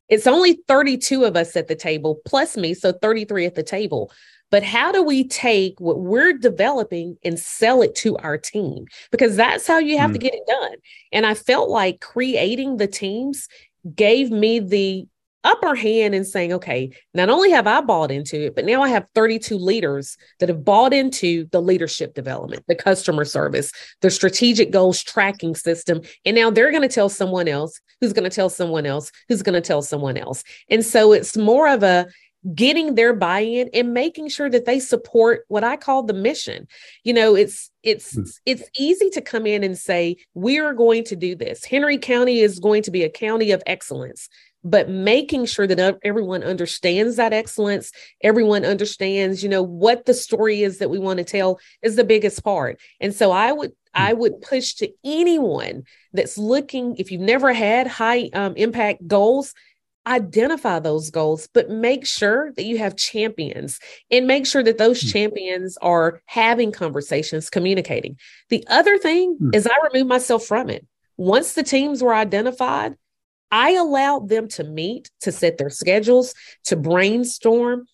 It's 0.09 0.27
only 0.27 0.59
32 0.69 1.25
of 1.25 1.37
us 1.37 1.57
at 1.57 1.69
the 1.69 1.75
table, 1.75 2.21
plus 2.27 2.57
me, 2.57 2.75
so 2.75 2.93
33 2.93 3.47
at 3.47 3.55
the 3.55 3.63
table. 3.63 4.11
But 4.51 4.63
how 4.63 4.93
do 4.93 5.03
we 5.03 5.27
take 5.27 5.81
what 5.81 6.01
we're 6.01 6.35
developing 6.35 7.17
and 7.25 7.39
sell 7.39 7.81
it 7.81 7.95
to 7.97 8.19
our 8.19 8.37
team? 8.37 8.85
Because 9.11 9.35
that's 9.35 9.67
how 9.67 9.79
you 9.79 9.97
have 9.97 10.11
mm. 10.11 10.15
to 10.15 10.19
get 10.19 10.35
it 10.35 10.47
done. 10.47 10.75
And 11.11 11.25
I 11.25 11.33
felt 11.33 11.71
like 11.71 12.01
creating 12.01 12.77
the 12.77 12.87
teams 12.87 13.49
gave 13.95 14.31
me 14.31 14.59
the 14.59 15.07
upper 15.45 15.75
hand 15.75 16.15
in 16.15 16.25
saying, 16.25 16.53
okay, 16.53 16.91
not 17.15 17.31
only 17.31 17.51
have 17.51 17.67
I 17.67 17.81
bought 17.81 18.11
into 18.11 18.47
it, 18.47 18.55
but 18.55 18.65
now 18.65 18.83
I 18.83 18.89
have 18.89 19.07
32 19.15 19.57
leaders 19.57 20.17
that 20.41 20.49
have 20.49 20.65
bought 20.65 20.93
into 20.93 21.47
the 21.53 21.61
leadership 21.61 22.15
development, 22.15 22.65
the 22.69 22.75
customer 22.75 23.25
service, 23.25 23.73
the 24.01 24.11
strategic 24.11 24.71
goals 24.71 25.03
tracking 25.03 25.55
system. 25.55 26.01
And 26.25 26.37
now 26.37 26.51
they're 26.51 26.71
going 26.71 26.83
to 26.83 26.95
tell 26.95 27.09
someone 27.09 27.49
else 27.49 27.81
who's 28.01 28.13
going 28.13 28.29
to 28.29 28.35
tell 28.35 28.49
someone 28.49 28.87
else 28.87 29.11
who's 29.29 29.43
going 29.43 29.55
to 29.55 29.61
tell 29.61 29.83
someone 29.83 30.17
else. 30.17 30.45
And 30.69 30.85
so 30.85 31.13
it's 31.13 31.37
more 31.37 31.69
of 31.69 31.83
a, 31.83 32.07
getting 32.55 32.95
their 32.97 33.15
buy-in 33.15 33.71
and 33.73 33.95
making 33.95 34.29
sure 34.29 34.51
that 34.51 34.65
they 34.65 34.81
support 34.81 35.45
what 35.49 35.63
I 35.63 35.77
call 35.77 36.03
the 36.03 36.13
mission. 36.13 36.67
You 37.05 37.13
know, 37.13 37.37
it's 37.37 37.71
it's 37.83 38.15
hmm. 38.15 38.23
it's 38.47 38.69
easy 38.77 39.11
to 39.11 39.21
come 39.21 39.47
in 39.47 39.63
and 39.63 39.79
say 39.79 40.17
we 40.35 40.59
are 40.59 40.73
going 40.73 41.05
to 41.05 41.17
do 41.17 41.37
this. 41.37 41.65
Henry 41.65 41.99
County 41.99 42.41
is 42.41 42.59
going 42.59 42.83
to 42.83 42.91
be 42.91 43.05
a 43.05 43.11
county 43.11 43.53
of 43.53 43.63
excellence 43.67 44.29
but 44.65 44.89
making 44.89 45.47
sure 45.47 45.67
that 45.67 45.99
everyone 46.05 46.43
understands 46.43 47.17
that 47.17 47.33
excellence 47.33 47.93
everyone 48.23 48.65
understands 48.65 49.43
you 49.43 49.49
know 49.49 49.63
what 49.63 50.07
the 50.07 50.15
story 50.15 50.63
is 50.63 50.79
that 50.79 50.91
we 50.91 50.99
want 50.99 51.19
to 51.19 51.25
tell 51.25 51.59
is 51.83 51.97
the 51.97 52.05
biggest 52.05 52.43
part 52.45 52.81
and 53.01 53.15
so 53.15 53.33
i 53.33 53.53
would 53.53 53.73
i 53.95 54.13
would 54.13 54.41
push 54.41 54.75
to 54.75 54.91
anyone 55.05 55.83
that's 56.13 56.39
looking 56.39 56.97
if 56.97 57.11
you've 57.11 57.21
never 57.21 57.53
had 57.53 57.87
high 57.87 58.29
um, 58.35 58.55
impact 58.57 59.07
goals 59.07 59.55
identify 60.05 60.81
those 60.81 61.11
goals 61.11 61.49
but 61.55 61.71
make 61.71 62.05
sure 62.05 62.53
that 62.57 62.65
you 62.65 62.77
have 62.77 62.97
champions 62.97 63.79
and 64.11 64.27
make 64.27 64.45
sure 64.47 64.63
that 64.63 64.77
those 64.77 65.01
mm. 65.01 65.13
champions 65.13 65.79
are 65.81 66.21
having 66.27 66.73
conversations 66.73 67.49
communicating 67.49 68.17
the 68.49 68.65
other 68.69 68.99
thing 68.99 69.39
mm. 69.41 69.55
is 69.55 69.67
i 69.67 69.89
remove 69.93 70.09
myself 70.09 70.45
from 70.45 70.69
it 70.69 70.85
once 71.17 71.53
the 71.53 71.63
teams 71.63 72.03
were 72.03 72.15
identified 72.15 72.97
I 73.53 73.73
allowed 73.73 74.29
them 74.31 74.49
to 74.49 74.65
meet, 74.65 75.11
to 75.21 75.31
set 75.31 75.59
their 75.59 75.71
schedules, 75.71 76.35
to 76.65 76.75
brainstorm. 76.75 77.87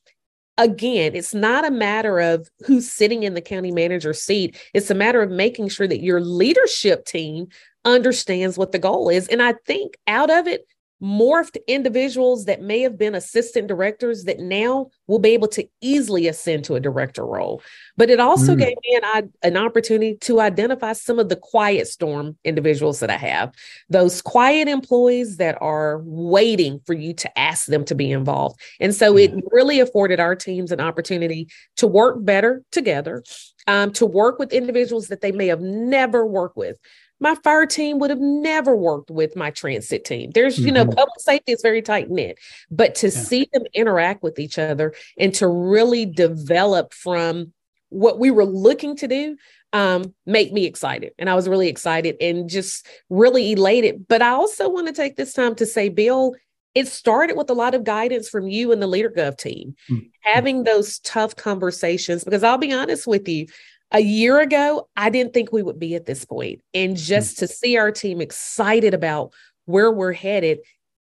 Again, 0.56 1.14
it's 1.14 1.34
not 1.34 1.66
a 1.66 1.70
matter 1.70 2.18
of 2.20 2.48
who's 2.64 2.90
sitting 2.90 3.24
in 3.24 3.34
the 3.34 3.40
county 3.40 3.72
manager 3.72 4.12
seat. 4.12 4.56
It's 4.72 4.90
a 4.90 4.94
matter 4.94 5.20
of 5.20 5.30
making 5.30 5.68
sure 5.68 5.86
that 5.86 6.02
your 6.02 6.20
leadership 6.20 7.04
team 7.04 7.48
understands 7.84 8.56
what 8.56 8.72
the 8.72 8.78
goal 8.78 9.08
is. 9.08 9.28
And 9.28 9.42
I 9.42 9.54
think 9.66 9.98
out 10.06 10.30
of 10.30 10.46
it, 10.46 10.64
morphed 11.02 11.57
individuals 11.67 12.47
that 12.47 12.61
may 12.61 12.81
have 12.81 12.99
been 12.99 13.14
assistant 13.14 13.69
directors 13.69 14.25
that 14.25 14.40
now 14.40 14.88
will 15.07 15.19
be 15.19 15.31
able 15.31 15.49
to 15.49 15.67
easily 15.81 16.26
ascend 16.26 16.64
to 16.64 16.75
a 16.75 16.81
director 16.81 17.25
role. 17.25 17.62
But 17.97 18.11
it 18.11 18.21
also 18.21 18.55
mm. 18.55 18.59
gave 18.59 18.76
me 18.83 19.00
an, 19.02 19.33
an 19.43 19.57
opportunity 19.57 20.17
to 20.23 20.40
identify 20.40 20.93
some 20.93 21.19
of 21.19 21.28
the 21.28 21.37
quiet 21.37 21.87
storm 21.87 22.37
individuals 22.45 23.00
that 23.00 23.11
I 23.11 23.17
have, 23.17 23.55
those 23.88 24.21
quiet 24.21 24.67
employees 24.67 25.37
that 25.37 25.57
are 25.61 26.02
waiting 26.05 26.81
for 26.85 26.95
you 26.95 27.14
to 27.14 27.38
ask 27.38 27.67
them 27.67 27.85
to 27.87 27.95
be 27.95 28.11
involved. 28.11 28.61
And 28.81 28.95
so 28.95 29.14
mm. 29.14 29.25
it 29.25 29.45
really 29.52 29.81
afforded 29.81 30.19
our 30.19 30.35
teams 30.35 30.73
an 30.73 30.81
opportunity 30.81 31.49
to 31.76 31.87
work 31.87 32.25
better 32.25 32.62
together, 32.73 33.23
um, 33.69 33.93
to 33.93 34.07
work 34.07 34.38
with 34.38 34.52
individuals 34.52 35.09
that 35.09 35.21
they 35.21 35.33
may 35.33 35.47
have 35.47 35.61
never 35.61 36.26
worked 36.26 36.57
with 36.57 36.76
my 37.20 37.34
fire 37.37 37.66
team 37.66 37.98
would 37.98 38.10
have 38.10 38.20
never 38.20 38.76
worked 38.76 39.10
with 39.10 39.37
my 39.37 39.50
transit 39.50 40.04
team. 40.04 40.30
There's, 40.32 40.56
mm-hmm. 40.56 40.66
you 40.66 40.72
know, 40.72 40.84
mm-hmm. 40.84 40.96
public 40.96 41.20
safety 41.20 41.52
is 41.52 41.62
very 41.62 41.82
tight 41.82 42.10
knit, 42.10 42.38
but 42.70 42.94
to 42.96 43.08
yeah. 43.08 43.12
see 43.12 43.48
them 43.52 43.64
interact 43.75 44.22
with 44.22 44.38
each 44.38 44.58
other 44.58 44.94
and 45.18 45.34
to 45.34 45.48
really 45.48 46.06
develop 46.06 46.94
from 46.94 47.52
what 47.90 48.18
we 48.18 48.30
were 48.30 48.44
looking 48.44 48.96
to 48.96 49.08
do 49.08 49.37
um, 49.72 50.14
make 50.26 50.52
me 50.52 50.64
excited. 50.64 51.12
And 51.18 51.28
I 51.28 51.34
was 51.34 51.48
really 51.48 51.68
excited 51.68 52.16
and 52.20 52.48
just 52.48 52.87
really 53.10 53.52
elated. 53.52 54.06
But 54.08 54.22
I 54.22 54.30
also 54.30 54.68
want 54.68 54.87
to 54.87 54.92
take 54.92 55.16
this 55.16 55.32
time 55.32 55.54
to 55.56 55.66
say, 55.66 55.88
Bill, 55.88 56.34
it 56.75 56.87
started 56.87 57.37
with 57.37 57.50
a 57.50 57.54
lot 57.54 57.75
of 57.75 57.84
guidance 57.84 58.28
from 58.28 58.48
you 58.48 58.72
and 58.72 58.80
the 58.80 58.87
LeaderGov 58.87 59.38
team, 59.38 59.75
mm-hmm. 59.90 60.06
having 60.22 60.64
those 60.64 61.00
tough 61.00 61.37
conversations. 61.37 62.25
Because 62.25 62.42
I'll 62.42 62.58
be 62.58 62.72
honest 62.72 63.06
with 63.06 63.28
you, 63.28 63.46
a 63.92 64.00
year 64.00 64.40
ago, 64.40 64.88
I 64.97 65.11
didn't 65.11 65.33
think 65.33 65.52
we 65.52 65.62
would 65.62 65.78
be 65.78 65.95
at 65.95 66.07
this 66.07 66.25
point. 66.25 66.62
And 66.75 66.92
hmm. 66.92 66.97
just 66.97 67.38
to 67.38 67.47
see 67.47 67.76
our 67.76 67.90
team 67.90 68.21
excited 68.21 68.95
about 68.95 69.33
where 69.64 69.90
we're 69.90 70.12
headed, 70.12 70.59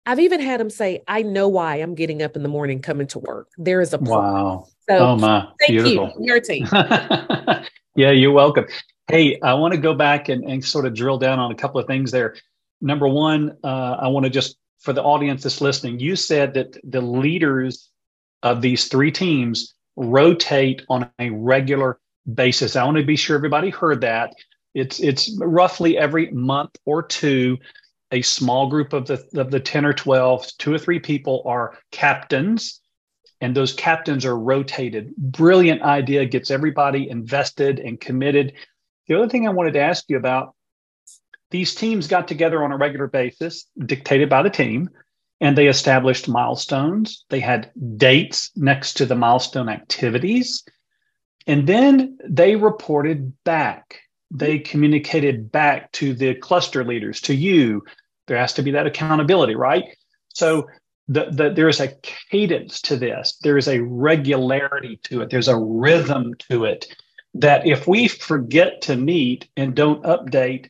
I've 0.05 0.19
even 0.19 0.39
had 0.39 0.59
them 0.59 0.69
say, 0.69 1.01
I 1.07 1.23
know 1.23 1.47
why 1.47 1.77
I'm 1.77 1.95
getting 1.95 2.21
up 2.21 2.35
in 2.35 2.43
the 2.43 2.49
morning 2.49 2.79
coming 2.79 3.07
to 3.07 3.19
work. 3.19 3.47
There 3.57 3.81
is 3.81 3.93
a 3.93 3.97
plan. 3.97 4.19
Wow. 4.19 4.67
So 4.87 4.97
oh 4.97 5.15
my 5.15 5.47
thank 5.59 5.71
beautiful. 5.71 6.13
you, 6.19 6.25
your 6.27 6.39
team. 6.39 6.67
yeah, 7.95 8.11
you're 8.11 8.31
welcome. 8.31 8.65
Hey, 9.07 9.39
I 9.41 9.55
want 9.55 9.73
to 9.73 9.79
go 9.79 9.95
back 9.95 10.29
and, 10.29 10.43
and 10.43 10.63
sort 10.63 10.85
of 10.85 10.93
drill 10.93 11.17
down 11.17 11.39
on 11.39 11.51
a 11.51 11.55
couple 11.55 11.81
of 11.81 11.87
things 11.87 12.11
there. 12.11 12.35
Number 12.81 13.07
one, 13.07 13.57
uh, 13.63 13.97
I 13.99 14.07
want 14.09 14.25
to 14.25 14.29
just 14.29 14.57
for 14.79 14.93
the 14.93 15.01
audience 15.01 15.41
that's 15.41 15.61
listening, 15.61 15.99
you 15.99 16.15
said 16.15 16.53
that 16.53 16.77
the 16.83 17.01
leaders 17.01 17.89
of 18.43 18.61
these 18.61 18.87
three 18.87 19.11
teams 19.11 19.73
rotate 19.95 20.83
on 20.87 21.09
a 21.17 21.31
regular 21.31 21.99
basis. 22.33 22.75
I 22.75 22.83
want 22.83 22.97
to 22.97 23.03
be 23.03 23.15
sure 23.15 23.35
everybody 23.35 23.69
heard 23.69 24.01
that. 24.01 24.33
It's 24.73 24.99
it's 24.99 25.37
roughly 25.39 25.97
every 25.97 26.31
month 26.31 26.75
or 26.85 27.03
two, 27.03 27.57
a 28.11 28.21
small 28.21 28.69
group 28.69 28.93
of 28.93 29.07
the 29.07 29.25
of 29.35 29.51
the 29.51 29.59
10 29.59 29.85
or 29.85 29.93
12, 29.93 30.47
two 30.57 30.73
or 30.73 30.77
three 30.77 30.99
people 30.99 31.43
are 31.45 31.77
captains, 31.91 32.81
and 33.39 33.55
those 33.55 33.73
captains 33.73 34.25
are 34.25 34.37
rotated. 34.37 35.15
Brilliant 35.15 35.81
idea, 35.81 36.25
gets 36.25 36.51
everybody 36.51 37.09
invested 37.09 37.79
and 37.79 37.99
committed. 37.99 38.53
The 39.07 39.15
other 39.15 39.29
thing 39.29 39.47
I 39.47 39.51
wanted 39.51 39.73
to 39.73 39.81
ask 39.81 40.05
you 40.09 40.17
about, 40.17 40.55
these 41.51 41.75
teams 41.75 42.07
got 42.07 42.27
together 42.27 42.63
on 42.63 42.71
a 42.71 42.77
regular 42.77 43.07
basis, 43.07 43.69
dictated 43.85 44.29
by 44.29 44.43
the 44.43 44.49
team, 44.49 44.89
and 45.39 45.57
they 45.57 45.67
established 45.67 46.27
milestones. 46.27 47.23
They 47.29 47.39
had 47.39 47.71
dates 47.95 48.51
next 48.57 48.95
to 48.95 49.05
the 49.05 49.15
milestone 49.15 49.69
activities 49.69 50.63
and 51.47 51.67
then 51.67 52.17
they 52.27 52.55
reported 52.55 53.33
back. 53.43 53.99
They 54.31 54.59
communicated 54.59 55.51
back 55.51 55.91
to 55.93 56.13
the 56.13 56.35
cluster 56.35 56.83
leaders, 56.83 57.21
to 57.21 57.35
you. 57.35 57.83
There 58.27 58.37
has 58.37 58.53
to 58.53 58.63
be 58.63 58.71
that 58.71 58.87
accountability, 58.87 59.55
right? 59.55 59.83
So 60.29 60.67
the, 61.07 61.27
the, 61.31 61.49
there 61.51 61.69
is 61.69 61.79
a 61.79 61.93
cadence 62.01 62.81
to 62.81 62.95
this. 62.95 63.37
There 63.43 63.57
is 63.57 63.67
a 63.67 63.81
regularity 63.81 64.99
to 65.03 65.21
it. 65.21 65.29
There's 65.29 65.47
a 65.47 65.57
rhythm 65.57 66.33
to 66.49 66.65
it 66.65 66.87
that 67.35 67.67
if 67.67 67.87
we 67.87 68.07
forget 68.07 68.81
to 68.83 68.95
meet 68.95 69.47
and 69.55 69.75
don't 69.75 70.03
update, 70.03 70.69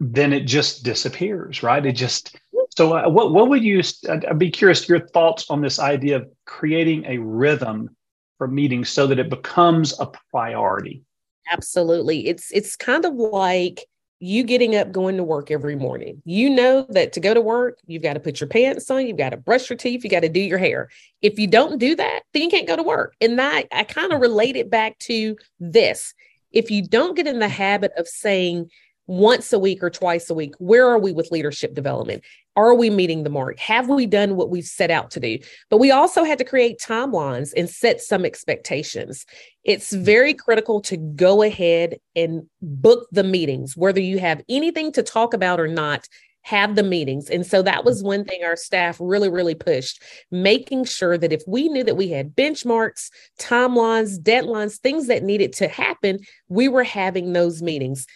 then 0.00 0.32
it 0.32 0.46
just 0.46 0.82
disappears, 0.82 1.62
right? 1.62 1.84
It 1.84 1.92
just 1.92 2.36
so 2.70 2.96
uh, 2.96 3.08
what 3.08 3.32
what 3.32 3.48
would 3.48 3.62
you? 3.62 3.82
I'd 4.08 4.38
be 4.38 4.50
curious 4.50 4.88
your 4.88 5.06
thoughts 5.08 5.50
on 5.50 5.60
this 5.60 5.78
idea 5.78 6.16
of 6.16 6.28
creating 6.46 7.04
a 7.04 7.18
rhythm 7.18 7.94
for 8.40 8.48
meetings 8.48 8.88
so 8.88 9.06
that 9.06 9.18
it 9.18 9.28
becomes 9.28 9.92
a 10.00 10.10
priority. 10.30 11.02
Absolutely. 11.50 12.26
It's 12.26 12.50
it's 12.52 12.74
kind 12.74 13.04
of 13.04 13.12
like 13.16 13.84
you 14.18 14.44
getting 14.44 14.76
up 14.76 14.92
going 14.92 15.18
to 15.18 15.22
work 15.22 15.50
every 15.50 15.76
morning. 15.76 16.22
You 16.24 16.48
know 16.48 16.86
that 16.88 17.12
to 17.12 17.20
go 17.20 17.34
to 17.34 17.40
work 17.42 17.78
you've 17.86 18.02
got 18.02 18.14
to 18.14 18.20
put 18.20 18.40
your 18.40 18.48
pants 18.48 18.90
on 18.90 19.06
you've 19.06 19.18
got 19.18 19.30
to 19.30 19.36
brush 19.36 19.68
your 19.68 19.76
teeth 19.76 20.02
you 20.02 20.08
got 20.08 20.20
to 20.20 20.30
do 20.30 20.40
your 20.40 20.56
hair. 20.56 20.88
If 21.20 21.38
you 21.38 21.48
don't 21.48 21.76
do 21.76 21.94
that 21.96 22.22
then 22.32 22.44
you 22.44 22.48
can't 22.48 22.66
go 22.66 22.76
to 22.76 22.82
work. 22.82 23.14
And 23.20 23.38
that 23.38 23.64
i 23.72 23.84
kind 23.84 24.10
of 24.10 24.22
relate 24.22 24.56
it 24.56 24.70
back 24.70 24.98
to 25.00 25.36
this. 25.58 26.14
If 26.50 26.70
you 26.70 26.82
don't 26.82 27.14
get 27.14 27.26
in 27.26 27.40
the 27.40 27.48
habit 27.48 27.92
of 27.98 28.08
saying 28.08 28.70
once 29.10 29.52
a 29.52 29.58
week 29.58 29.82
or 29.82 29.90
twice 29.90 30.30
a 30.30 30.34
week 30.34 30.54
where 30.58 30.88
are 30.88 30.98
we 30.98 31.12
with 31.12 31.32
leadership 31.32 31.74
development 31.74 32.22
are 32.56 32.74
we 32.74 32.90
meeting 32.90 33.22
the 33.22 33.30
mark? 33.30 33.58
Have 33.58 33.88
we 33.88 34.06
done 34.06 34.36
what 34.36 34.50
we've 34.50 34.64
set 34.64 34.90
out 34.90 35.10
to 35.12 35.20
do? 35.20 35.38
But 35.70 35.78
we 35.78 35.90
also 35.90 36.24
had 36.24 36.38
to 36.38 36.44
create 36.44 36.78
timelines 36.78 37.52
and 37.56 37.70
set 37.70 38.00
some 38.00 38.24
expectations. 38.24 39.24
It's 39.64 39.92
very 39.92 40.34
critical 40.34 40.80
to 40.82 40.96
go 40.96 41.42
ahead 41.42 41.96
and 42.16 42.42
book 42.60 43.06
the 43.12 43.24
meetings, 43.24 43.76
whether 43.76 44.00
you 44.00 44.18
have 44.18 44.42
anything 44.48 44.92
to 44.92 45.02
talk 45.02 45.32
about 45.32 45.60
or 45.60 45.68
not. 45.68 46.06
Have 46.42 46.74
the 46.74 46.82
meetings. 46.82 47.28
And 47.28 47.44
so 47.44 47.60
that 47.62 47.84
was 47.84 48.02
one 48.02 48.24
thing 48.24 48.42
our 48.42 48.56
staff 48.56 48.96
really, 48.98 49.28
really 49.28 49.54
pushed, 49.54 50.02
making 50.30 50.86
sure 50.86 51.18
that 51.18 51.34
if 51.34 51.42
we 51.46 51.68
knew 51.68 51.84
that 51.84 51.98
we 51.98 52.08
had 52.08 52.34
benchmarks, 52.34 53.10
timelines, 53.38 54.18
deadlines, 54.18 54.78
things 54.78 55.06
that 55.08 55.22
needed 55.22 55.52
to 55.54 55.68
happen, 55.68 56.18
we 56.48 56.66
were 56.66 56.82
having 56.82 57.34
those 57.34 57.60
meetings. 57.60 58.06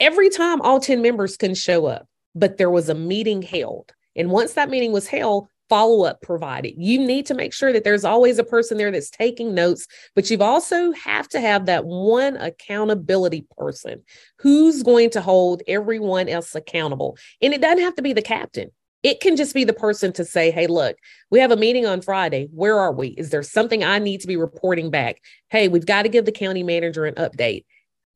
Every 0.00 0.30
time 0.30 0.62
all 0.62 0.80
10 0.80 1.02
members 1.02 1.36
can 1.36 1.54
show 1.54 1.84
up, 1.84 2.08
but 2.34 2.56
there 2.56 2.70
was 2.70 2.88
a 2.88 2.94
meeting 2.94 3.42
held. 3.42 3.92
And 4.16 4.30
once 4.30 4.54
that 4.54 4.70
meeting 4.70 4.92
was 4.92 5.06
held, 5.06 5.46
follow 5.68 6.04
up 6.06 6.22
provided. 6.22 6.72
You 6.78 6.98
need 6.98 7.26
to 7.26 7.34
make 7.34 7.52
sure 7.52 7.70
that 7.70 7.84
there's 7.84 8.04
always 8.04 8.38
a 8.38 8.44
person 8.44 8.78
there 8.78 8.90
that's 8.90 9.10
taking 9.10 9.54
notes, 9.54 9.86
but 10.14 10.30
you've 10.30 10.40
also 10.40 10.92
have 10.92 11.28
to 11.28 11.40
have 11.40 11.66
that 11.66 11.84
one 11.84 12.38
accountability 12.38 13.46
person 13.58 14.02
who's 14.38 14.82
going 14.82 15.10
to 15.10 15.20
hold 15.20 15.62
everyone 15.68 16.30
else 16.30 16.54
accountable. 16.54 17.18
And 17.42 17.52
it 17.52 17.60
doesn't 17.60 17.84
have 17.84 17.94
to 17.96 18.02
be 18.02 18.14
the 18.14 18.22
captain. 18.22 18.70
It 19.02 19.20
can 19.20 19.36
just 19.36 19.54
be 19.54 19.64
the 19.64 19.74
person 19.74 20.14
to 20.14 20.24
say, 20.24 20.50
hey, 20.50 20.66
look, 20.66 20.96
we 21.30 21.40
have 21.40 21.50
a 21.50 21.56
meeting 21.56 21.84
on 21.84 22.00
Friday. 22.00 22.48
Where 22.52 22.78
are 22.78 22.92
we? 22.92 23.08
Is 23.08 23.28
there 23.28 23.42
something 23.42 23.84
I 23.84 23.98
need 23.98 24.22
to 24.22 24.26
be 24.26 24.36
reporting 24.36 24.90
back? 24.90 25.20
Hey, 25.50 25.68
we've 25.68 25.86
got 25.86 26.02
to 26.02 26.08
give 26.08 26.24
the 26.24 26.32
county 26.32 26.62
manager 26.62 27.04
an 27.04 27.14
update 27.16 27.64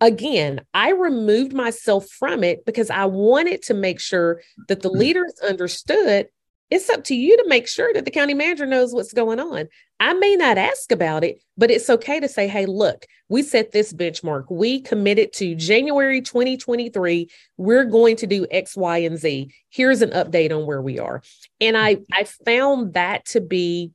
again, 0.05 0.61
I 0.75 0.91
removed 0.91 1.53
myself 1.53 2.09
from 2.09 2.45
it 2.45 2.65
because 2.65 2.91
I 2.91 3.07
wanted 3.07 3.63
to 3.63 3.75
make 3.75 4.01
sure 4.01 4.41
that 4.69 4.83
the 4.83 4.91
mm. 4.91 4.99
leaders 4.99 5.35
understood 5.47 6.29
it's 6.71 6.89
up 6.89 7.05
to 7.05 7.15
you 7.15 7.37
to 7.37 7.45
make 7.47 7.69
sure 7.69 7.93
that 7.93 8.05
the 8.05 8.11
county 8.11 8.35
manager 8.35 8.67
knows 8.67 8.93
what's 8.93 9.13
going 9.13 9.39
on. 9.39 9.69
I 10.01 10.15
may 10.15 10.35
not 10.35 10.59
ask 10.59 10.91
about 10.91 11.23
it, 11.23 11.41
but 11.57 11.71
it's 11.71 11.89
okay 11.89 12.19
to 12.19 12.27
say, 12.27 12.49
hey, 12.49 12.67
look, 12.67 13.07
we 13.29 13.43
set 13.43 13.73
this 13.73 13.93
benchmark. 13.93 14.47
We 14.51 14.81
committed 14.81 15.33
to 15.35 15.55
January 15.55 16.21
2023. 16.21 17.31
We're 17.59 17.85
going 17.85 18.17
to 18.17 18.27
do 18.27 18.47
X, 18.51 18.77
Y, 18.77 18.99
and 18.99 19.19
Z. 19.19 19.53
Here's 19.69 20.03
an 20.03 20.11
update 20.11 20.57
on 20.57 20.67
where 20.67 20.83
we 20.83 20.99
are. 20.99 21.23
And 21.61 21.77
I, 21.77 21.99
I 22.13 22.25
found 22.25 22.95
that 22.95 23.27
to 23.27 23.41
be 23.41 23.93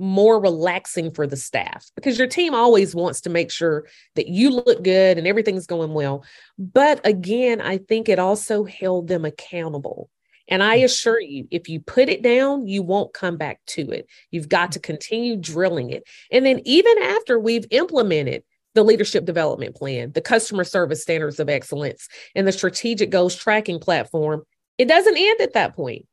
more 0.00 0.40
relaxing 0.40 1.12
for 1.12 1.26
the 1.26 1.36
staff 1.36 1.90
because 1.94 2.18
your 2.18 2.26
team 2.26 2.54
always 2.54 2.94
wants 2.94 3.20
to 3.22 3.30
make 3.30 3.50
sure 3.50 3.86
that 4.16 4.28
you 4.28 4.50
look 4.50 4.82
good 4.82 5.18
and 5.18 5.26
everything's 5.26 5.66
going 5.66 5.92
well. 5.92 6.24
But 6.58 7.06
again, 7.06 7.60
I 7.60 7.78
think 7.78 8.08
it 8.08 8.18
also 8.18 8.64
held 8.64 9.08
them 9.08 9.24
accountable. 9.24 10.10
And 10.48 10.62
I 10.62 10.80
mm. 10.80 10.84
assure 10.84 11.20
you, 11.20 11.46
if 11.50 11.68
you 11.68 11.80
put 11.80 12.08
it 12.08 12.22
down, 12.22 12.66
you 12.66 12.82
won't 12.82 13.14
come 13.14 13.36
back 13.36 13.60
to 13.68 13.90
it. 13.90 14.08
You've 14.30 14.48
got 14.48 14.70
mm. 14.70 14.72
to 14.72 14.80
continue 14.80 15.36
drilling 15.36 15.90
it. 15.90 16.04
And 16.32 16.44
then, 16.44 16.60
even 16.64 16.98
after 16.98 17.38
we've 17.38 17.66
implemented 17.70 18.42
the 18.74 18.82
leadership 18.82 19.24
development 19.24 19.76
plan, 19.76 20.12
the 20.12 20.20
customer 20.20 20.64
service 20.64 21.02
standards 21.02 21.40
of 21.40 21.48
excellence, 21.48 22.08
and 22.34 22.46
the 22.46 22.52
strategic 22.52 23.10
goals 23.10 23.36
tracking 23.36 23.78
platform, 23.78 24.42
it 24.78 24.88
doesn't 24.88 25.16
end 25.16 25.40
at 25.40 25.54
that 25.54 25.76
point. 25.76 26.06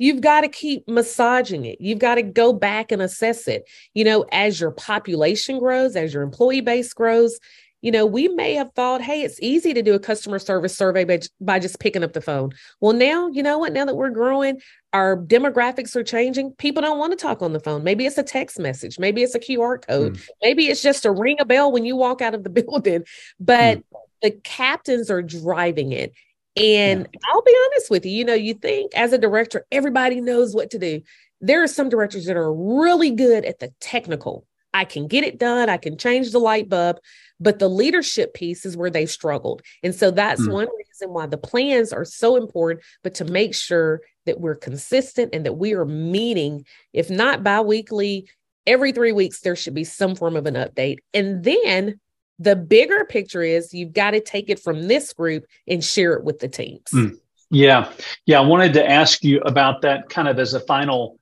You've 0.00 0.22
got 0.22 0.40
to 0.40 0.48
keep 0.48 0.88
massaging 0.88 1.66
it. 1.66 1.78
You've 1.78 1.98
got 1.98 2.14
to 2.14 2.22
go 2.22 2.54
back 2.54 2.90
and 2.90 3.02
assess 3.02 3.46
it. 3.46 3.68
You 3.92 4.02
know, 4.02 4.24
as 4.32 4.58
your 4.58 4.70
population 4.70 5.58
grows, 5.58 5.94
as 5.94 6.14
your 6.14 6.22
employee 6.22 6.62
base 6.62 6.94
grows, 6.94 7.38
you 7.82 7.92
know, 7.92 8.06
we 8.06 8.28
may 8.28 8.54
have 8.54 8.72
thought, 8.72 9.02
hey, 9.02 9.22
it's 9.22 9.38
easy 9.40 9.74
to 9.74 9.82
do 9.82 9.94
a 9.94 9.98
customer 9.98 10.38
service 10.38 10.74
survey 10.74 11.04
by, 11.04 11.20
by 11.42 11.58
just 11.58 11.80
picking 11.80 12.02
up 12.02 12.14
the 12.14 12.22
phone. 12.22 12.52
Well, 12.80 12.94
now, 12.94 13.28
you 13.28 13.42
know 13.42 13.58
what? 13.58 13.74
Now 13.74 13.84
that 13.84 13.94
we're 13.94 14.10
growing, 14.10 14.60
our 14.94 15.18
demographics 15.18 15.94
are 15.96 16.02
changing. 16.02 16.52
People 16.52 16.80
don't 16.80 16.98
want 16.98 17.12
to 17.12 17.22
talk 17.22 17.42
on 17.42 17.52
the 17.52 17.60
phone. 17.60 17.84
Maybe 17.84 18.06
it's 18.06 18.18
a 18.18 18.22
text 18.22 18.58
message. 18.58 18.98
Maybe 18.98 19.22
it's 19.22 19.34
a 19.34 19.38
QR 19.38 19.86
code. 19.86 20.14
Mm. 20.14 20.28
Maybe 20.42 20.66
it's 20.68 20.82
just 20.82 21.02
to 21.02 21.10
ring 21.10 21.36
a 21.40 21.44
bell 21.44 21.70
when 21.70 21.84
you 21.84 21.94
walk 21.94 22.22
out 22.22 22.34
of 22.34 22.42
the 22.42 22.50
building. 22.62 23.04
But 23.38 23.78
mm. 23.78 23.84
the 24.22 24.30
captains 24.30 25.10
are 25.10 25.22
driving 25.22 25.92
it. 25.92 26.12
And 26.56 27.08
yeah. 27.12 27.20
I'll 27.28 27.42
be 27.42 27.56
honest 27.66 27.90
with 27.90 28.04
you, 28.04 28.12
you 28.12 28.24
know, 28.24 28.34
you 28.34 28.54
think 28.54 28.92
as 28.94 29.12
a 29.12 29.18
director, 29.18 29.66
everybody 29.70 30.20
knows 30.20 30.54
what 30.54 30.70
to 30.70 30.78
do. 30.78 31.00
There 31.40 31.62
are 31.62 31.68
some 31.68 31.88
directors 31.88 32.26
that 32.26 32.36
are 32.36 32.52
really 32.52 33.10
good 33.10 33.44
at 33.44 33.60
the 33.60 33.72
technical. 33.80 34.46
I 34.72 34.84
can 34.84 35.08
get 35.08 35.24
it 35.24 35.38
done, 35.38 35.68
I 35.68 35.78
can 35.78 35.96
change 35.96 36.30
the 36.30 36.38
light 36.38 36.68
bulb, 36.68 36.98
but 37.40 37.58
the 37.58 37.68
leadership 37.68 38.34
piece 38.34 38.64
is 38.64 38.76
where 38.76 38.90
they 38.90 39.06
struggled. 39.06 39.62
And 39.82 39.94
so 39.94 40.10
that's 40.10 40.42
mm. 40.42 40.52
one 40.52 40.68
reason 40.76 41.12
why 41.12 41.26
the 41.26 41.38
plans 41.38 41.92
are 41.92 42.04
so 42.04 42.36
important, 42.36 42.84
but 43.02 43.14
to 43.14 43.24
make 43.24 43.54
sure 43.54 44.00
that 44.26 44.40
we're 44.40 44.54
consistent 44.54 45.34
and 45.34 45.44
that 45.46 45.54
we 45.54 45.72
are 45.72 45.84
meeting, 45.84 46.64
if 46.92 47.10
not 47.10 47.42
bi-weekly, 47.42 48.28
every 48.66 48.92
three 48.92 49.12
weeks, 49.12 49.40
there 49.40 49.56
should 49.56 49.74
be 49.74 49.84
some 49.84 50.14
form 50.14 50.36
of 50.36 50.46
an 50.46 50.54
update. 50.54 50.98
And 51.14 51.42
then 51.42 51.98
the 52.40 52.56
bigger 52.56 53.04
picture 53.04 53.42
is 53.42 53.72
you've 53.72 53.92
got 53.92 54.12
to 54.12 54.20
take 54.20 54.48
it 54.48 54.58
from 54.58 54.88
this 54.88 55.12
group 55.12 55.44
and 55.68 55.84
share 55.84 56.14
it 56.14 56.24
with 56.24 56.40
the 56.40 56.48
teams. 56.48 56.88
Mm. 56.92 57.18
Yeah. 57.50 57.92
Yeah. 58.26 58.40
I 58.40 58.44
wanted 58.44 58.72
to 58.74 58.90
ask 58.90 59.22
you 59.22 59.40
about 59.40 59.82
that 59.82 60.08
kind 60.08 60.26
of 60.26 60.38
as 60.38 60.54
a 60.54 60.60
final 60.60 61.20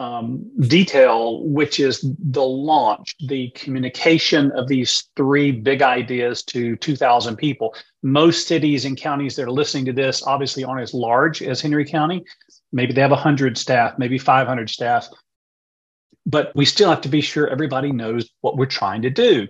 um, 0.00 0.50
detail, 0.66 1.44
which 1.44 1.78
is 1.78 2.04
the 2.18 2.42
launch, 2.42 3.14
the 3.28 3.50
communication 3.50 4.50
of 4.52 4.66
these 4.66 5.04
three 5.14 5.52
big 5.52 5.80
ideas 5.80 6.42
to 6.44 6.74
2,000 6.76 7.36
people. 7.36 7.74
Most 8.02 8.48
cities 8.48 8.84
and 8.84 8.96
counties 8.96 9.36
that 9.36 9.44
are 9.44 9.50
listening 9.50 9.84
to 9.84 9.92
this 9.92 10.24
obviously 10.24 10.64
aren't 10.64 10.82
as 10.82 10.92
large 10.92 11.40
as 11.40 11.60
Henry 11.60 11.84
County. 11.84 12.24
Maybe 12.72 12.92
they 12.92 13.00
have 13.00 13.12
100 13.12 13.56
staff, 13.56 13.96
maybe 13.96 14.18
500 14.18 14.68
staff. 14.68 15.06
But 16.26 16.50
we 16.56 16.64
still 16.64 16.90
have 16.90 17.02
to 17.02 17.08
be 17.08 17.20
sure 17.20 17.46
everybody 17.48 17.92
knows 17.92 18.28
what 18.40 18.56
we're 18.56 18.66
trying 18.66 19.02
to 19.02 19.10
do. 19.10 19.46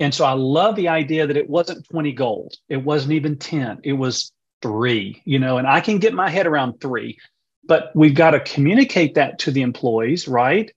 And 0.00 0.14
so 0.14 0.24
I 0.24 0.32
love 0.32 0.76
the 0.76 0.88
idea 0.88 1.26
that 1.26 1.36
it 1.36 1.48
wasn't 1.48 1.86
20 1.90 2.12
goals. 2.12 2.58
It 2.70 2.78
wasn't 2.78 3.12
even 3.12 3.36
10. 3.36 3.80
It 3.84 3.92
was 3.92 4.32
three, 4.62 5.22
you 5.26 5.38
know, 5.38 5.58
and 5.58 5.66
I 5.66 5.80
can 5.80 5.98
get 5.98 6.14
my 6.14 6.30
head 6.30 6.46
around 6.46 6.80
three, 6.80 7.18
but 7.64 7.92
we've 7.94 8.14
got 8.14 8.30
to 8.30 8.40
communicate 8.40 9.14
that 9.14 9.38
to 9.40 9.50
the 9.50 9.62
employees, 9.62 10.26
right? 10.26 10.72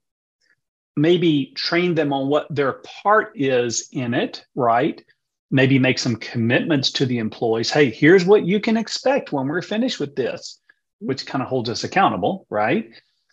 Maybe 0.96 1.54
train 1.56 1.96
them 1.96 2.12
on 2.12 2.28
what 2.28 2.54
their 2.54 2.82
part 3.02 3.32
is 3.36 3.88
in 3.94 4.14
it, 4.14 4.46
right? 4.56 5.04
Maybe 5.50 5.80
make 5.80 6.00
some 6.00 6.18
commitments 6.18 6.92
to 6.94 7.06
the 7.06 7.20
employees. 7.20 7.72
Hey, 7.72 7.90
here's 7.90 8.26
what 8.26 8.46
you 8.46 8.60
can 8.60 8.76
expect 8.76 9.32
when 9.32 9.48
we're 9.48 9.62
finished 9.62 10.00
with 10.00 10.16
this, 10.16 10.60
which 11.00 11.26
kind 11.26 11.42
of 11.42 11.48
holds 11.48 11.70
us 11.70 11.84
accountable, 11.84 12.46
right? 12.50 12.90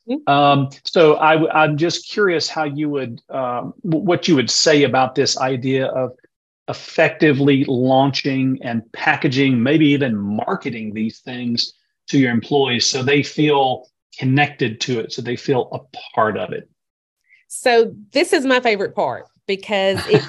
Mm-hmm. 0.09 0.33
Um, 0.33 0.71
so 0.85 1.14
I, 1.16 1.64
am 1.64 1.76
just 1.76 2.09
curious 2.09 2.49
how 2.49 2.64
you 2.64 2.88
would, 2.88 3.21
um, 3.30 3.75
what 3.83 4.26
you 4.26 4.35
would 4.35 4.50
say 4.50 4.85
about 4.85 5.14
this 5.14 5.38
idea 5.38 5.87
of 5.87 6.12
effectively 6.69 7.64
launching 7.69 8.59
and 8.62 8.83
packaging, 8.92 9.62
maybe 9.62 9.87
even 9.88 10.16
marketing 10.16 10.95
these 10.95 11.21
things 11.21 11.75
to 12.09 12.19
your 12.19 12.30
employees 12.30 12.87
so 12.87 13.02
they 13.02 13.23
feel 13.23 13.88
connected 14.19 14.80
to 14.80 15.00
it, 15.00 15.12
so 15.12 15.23
they 15.23 15.37
feel 15.37 15.69
a 15.73 15.78
part 16.14 16.37
of 16.37 16.52
it. 16.52 16.69
So 17.49 17.95
this 18.13 18.32
is 18.32 18.45
my 18.45 18.60
favorite 18.60 18.95
part 18.95 19.26
because 19.50 19.99
it, 20.06 20.23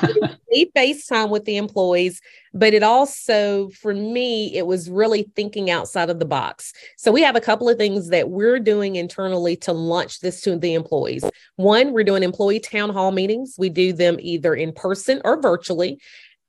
it 0.48 0.74
FaceTime 0.76 1.30
with 1.30 1.46
the 1.46 1.58
employees, 1.58 2.22
but 2.56 2.74
it 2.74 2.82
also, 2.82 3.70
for 3.70 3.94
me, 3.94 4.58
it 4.58 4.66
was 4.66 4.90
really 4.90 5.30
thinking 5.36 5.70
outside 5.70 6.10
of 6.10 6.18
the 6.18 6.26
box. 6.26 6.74
So 6.98 7.12
we 7.12 7.22
have 7.22 7.36
a 7.36 7.42
couple 7.42 7.70
of 7.70 7.78
things 7.78 8.10
that 8.10 8.32
we're 8.32 8.60
doing 8.60 8.96
internally 8.96 9.56
to 9.58 9.74
launch 9.74 10.22
this 10.22 10.42
to 10.42 10.58
the 10.58 10.74
employees. 10.74 11.24
One, 11.58 11.94
we're 11.94 12.04
doing 12.04 12.24
employee 12.24 12.60
town 12.60 12.90
hall 12.90 13.12
meetings. 13.12 13.54
We 13.60 13.70
do 13.70 13.94
them 13.94 14.18
either 14.20 14.56
in 14.56 14.74
person 14.74 15.22
or 15.24 15.40
virtually. 15.40 16.00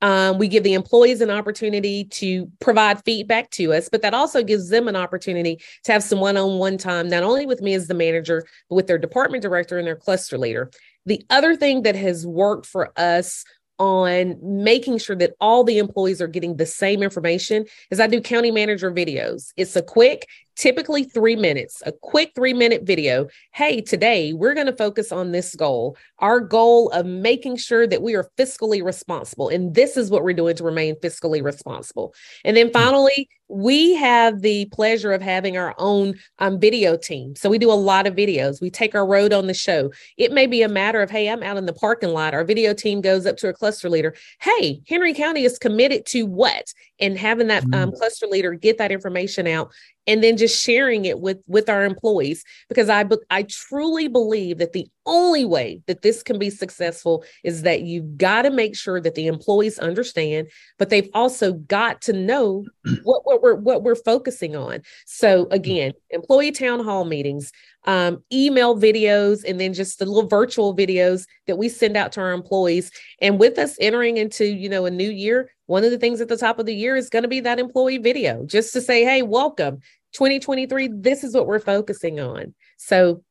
Um, 0.01 0.39
we 0.39 0.47
give 0.47 0.63
the 0.63 0.73
employees 0.73 1.21
an 1.21 1.29
opportunity 1.29 2.05
to 2.05 2.51
provide 2.59 3.05
feedback 3.05 3.51
to 3.51 3.71
us, 3.71 3.87
but 3.87 4.01
that 4.01 4.15
also 4.15 4.43
gives 4.43 4.69
them 4.69 4.87
an 4.87 4.95
opportunity 4.95 5.61
to 5.83 5.91
have 5.91 6.03
some 6.03 6.19
one 6.19 6.37
on 6.37 6.57
one 6.57 6.79
time, 6.79 7.07
not 7.07 7.21
only 7.21 7.45
with 7.45 7.61
me 7.61 7.75
as 7.75 7.87
the 7.87 7.93
manager, 7.93 8.45
but 8.67 8.75
with 8.75 8.87
their 8.87 8.97
department 8.97 9.43
director 9.43 9.77
and 9.77 9.85
their 9.85 9.95
cluster 9.95 10.39
leader. 10.39 10.71
The 11.05 11.23
other 11.29 11.55
thing 11.55 11.83
that 11.83 11.95
has 11.95 12.25
worked 12.25 12.65
for 12.65 12.91
us 12.97 13.43
on 13.79 14.37
making 14.41 14.99
sure 14.99 15.15
that 15.15 15.33
all 15.41 15.63
the 15.63 15.79
employees 15.79 16.21
are 16.21 16.27
getting 16.27 16.57
the 16.57 16.65
same 16.65 17.01
information 17.01 17.65
is 17.89 17.99
I 17.99 18.07
do 18.07 18.21
county 18.21 18.51
manager 18.51 18.91
videos. 18.91 19.51
It's 19.57 19.75
a 19.75 19.81
quick, 19.81 20.27
typically 20.55 21.03
three 21.03 21.35
minutes, 21.35 21.81
a 21.85 21.91
quick 21.91 22.31
three 22.35 22.53
minute 22.53 22.83
video. 22.83 23.27
Hey, 23.51 23.81
today 23.81 24.33
we're 24.33 24.53
going 24.53 24.67
to 24.67 24.75
focus 24.75 25.11
on 25.11 25.31
this 25.31 25.55
goal, 25.55 25.97
our 26.19 26.39
goal 26.39 26.89
of 26.89 27.05
making 27.05 27.57
sure 27.57 27.87
that 27.87 28.01
we 28.01 28.15
are 28.15 28.29
fiscally 28.37 28.83
responsible. 28.83 29.49
And 29.49 29.73
this 29.73 29.97
is 29.97 30.09
what 30.09 30.23
we're 30.23 30.33
doing 30.33 30.55
to 30.55 30.63
remain 30.63 30.95
fiscally 30.95 31.43
responsible. 31.43 32.13
And 32.43 32.55
then 32.55 32.71
finally, 32.71 33.29
we 33.49 33.93
have 33.95 34.41
the 34.41 34.65
pleasure 34.71 35.11
of 35.11 35.21
having 35.21 35.57
our 35.57 35.75
own 35.77 36.15
um, 36.39 36.59
video 36.59 36.97
team. 36.97 37.35
So 37.35 37.49
we 37.49 37.59
do 37.59 37.71
a 37.71 37.73
lot 37.73 38.07
of 38.07 38.15
videos. 38.15 38.61
We 38.61 38.71
take 38.71 38.95
our 38.95 39.05
road 39.05 39.31
on 39.31 39.47
the 39.47 39.53
show. 39.53 39.91
It 40.17 40.31
may 40.31 40.47
be 40.47 40.63
a 40.63 40.69
matter 40.69 41.01
of, 41.01 41.11
hey, 41.11 41.29
I'm 41.29 41.43
out 41.43 41.57
in 41.57 41.65
the 41.65 41.73
parking 41.73 42.09
lot. 42.09 42.33
Our 42.33 42.45
video 42.45 42.73
team 42.73 43.01
goes 43.01 43.25
up 43.25 43.37
to 43.37 43.49
a 43.49 43.53
cluster 43.53 43.89
leader. 43.89 44.15
Hey, 44.41 44.81
Henry 44.87 45.13
County 45.13 45.43
is 45.43 45.59
committed 45.59 46.05
to 46.07 46.23
what? 46.23 46.73
And 46.99 47.17
having 47.17 47.47
that 47.47 47.63
um, 47.73 47.89
hmm. 47.89 47.95
cluster 47.95 48.27
leader 48.27 48.53
get 48.53 48.77
that 48.77 48.91
information 48.91 49.45
out 49.45 49.71
and 50.07 50.23
then 50.23 50.37
just 50.37 50.61
sharing 50.61 51.05
it 51.05 51.19
with 51.19 51.39
with 51.47 51.69
our 51.69 51.85
employees 51.85 52.43
because 52.69 52.89
i 52.89 53.05
i 53.29 53.43
truly 53.43 54.07
believe 54.07 54.57
that 54.57 54.73
the 54.73 54.87
only 55.05 55.45
way 55.45 55.81
that 55.87 56.01
this 56.01 56.23
can 56.23 56.39
be 56.39 56.49
successful 56.49 57.23
is 57.43 57.63
that 57.63 57.81
you've 57.81 58.17
got 58.17 58.43
to 58.43 58.51
make 58.51 58.75
sure 58.75 59.01
that 59.01 59.15
the 59.15 59.27
employees 59.27 59.79
understand 59.79 60.47
but 60.77 60.89
they've 60.89 61.09
also 61.13 61.53
got 61.53 62.01
to 62.01 62.13
know 62.13 62.65
what, 63.03 63.25
what 63.25 63.41
we're 63.41 63.55
what 63.55 63.83
we're 63.83 63.95
focusing 63.95 64.55
on 64.55 64.81
so 65.05 65.47
again 65.51 65.91
employee 66.09 66.51
town 66.51 66.83
hall 66.83 67.05
meetings 67.05 67.51
um, 67.85 68.23
email 68.31 68.77
videos 68.77 69.43
and 69.45 69.59
then 69.59 69.73
just 69.73 69.99
the 69.99 70.05
little 70.05 70.29
virtual 70.29 70.75
videos 70.75 71.25
that 71.47 71.57
we 71.57 71.67
send 71.67 71.97
out 71.97 72.13
to 72.13 72.21
our 72.21 72.31
employees 72.31 72.91
and 73.21 73.39
with 73.39 73.57
us 73.57 73.75
entering 73.81 74.17
into 74.17 74.45
you 74.45 74.69
know 74.69 74.85
a 74.85 74.91
new 74.91 75.09
year 75.09 75.49
one 75.65 75.83
of 75.83 75.91
the 75.91 75.97
things 75.97 76.21
at 76.21 76.27
the 76.27 76.37
top 76.37 76.59
of 76.59 76.65
the 76.65 76.75
year 76.75 76.95
is 76.95 77.09
going 77.09 77.23
to 77.23 77.29
be 77.29 77.39
that 77.39 77.59
employee 77.59 77.97
video 77.97 78.45
just 78.45 78.73
to 78.73 78.81
say, 78.81 79.03
hey, 79.03 79.21
welcome 79.21 79.79
2023. 80.13 80.89
This 80.93 81.23
is 81.23 81.33
what 81.33 81.47
we're 81.47 81.59
focusing 81.59 82.19
on. 82.19 82.53
So 82.77 83.23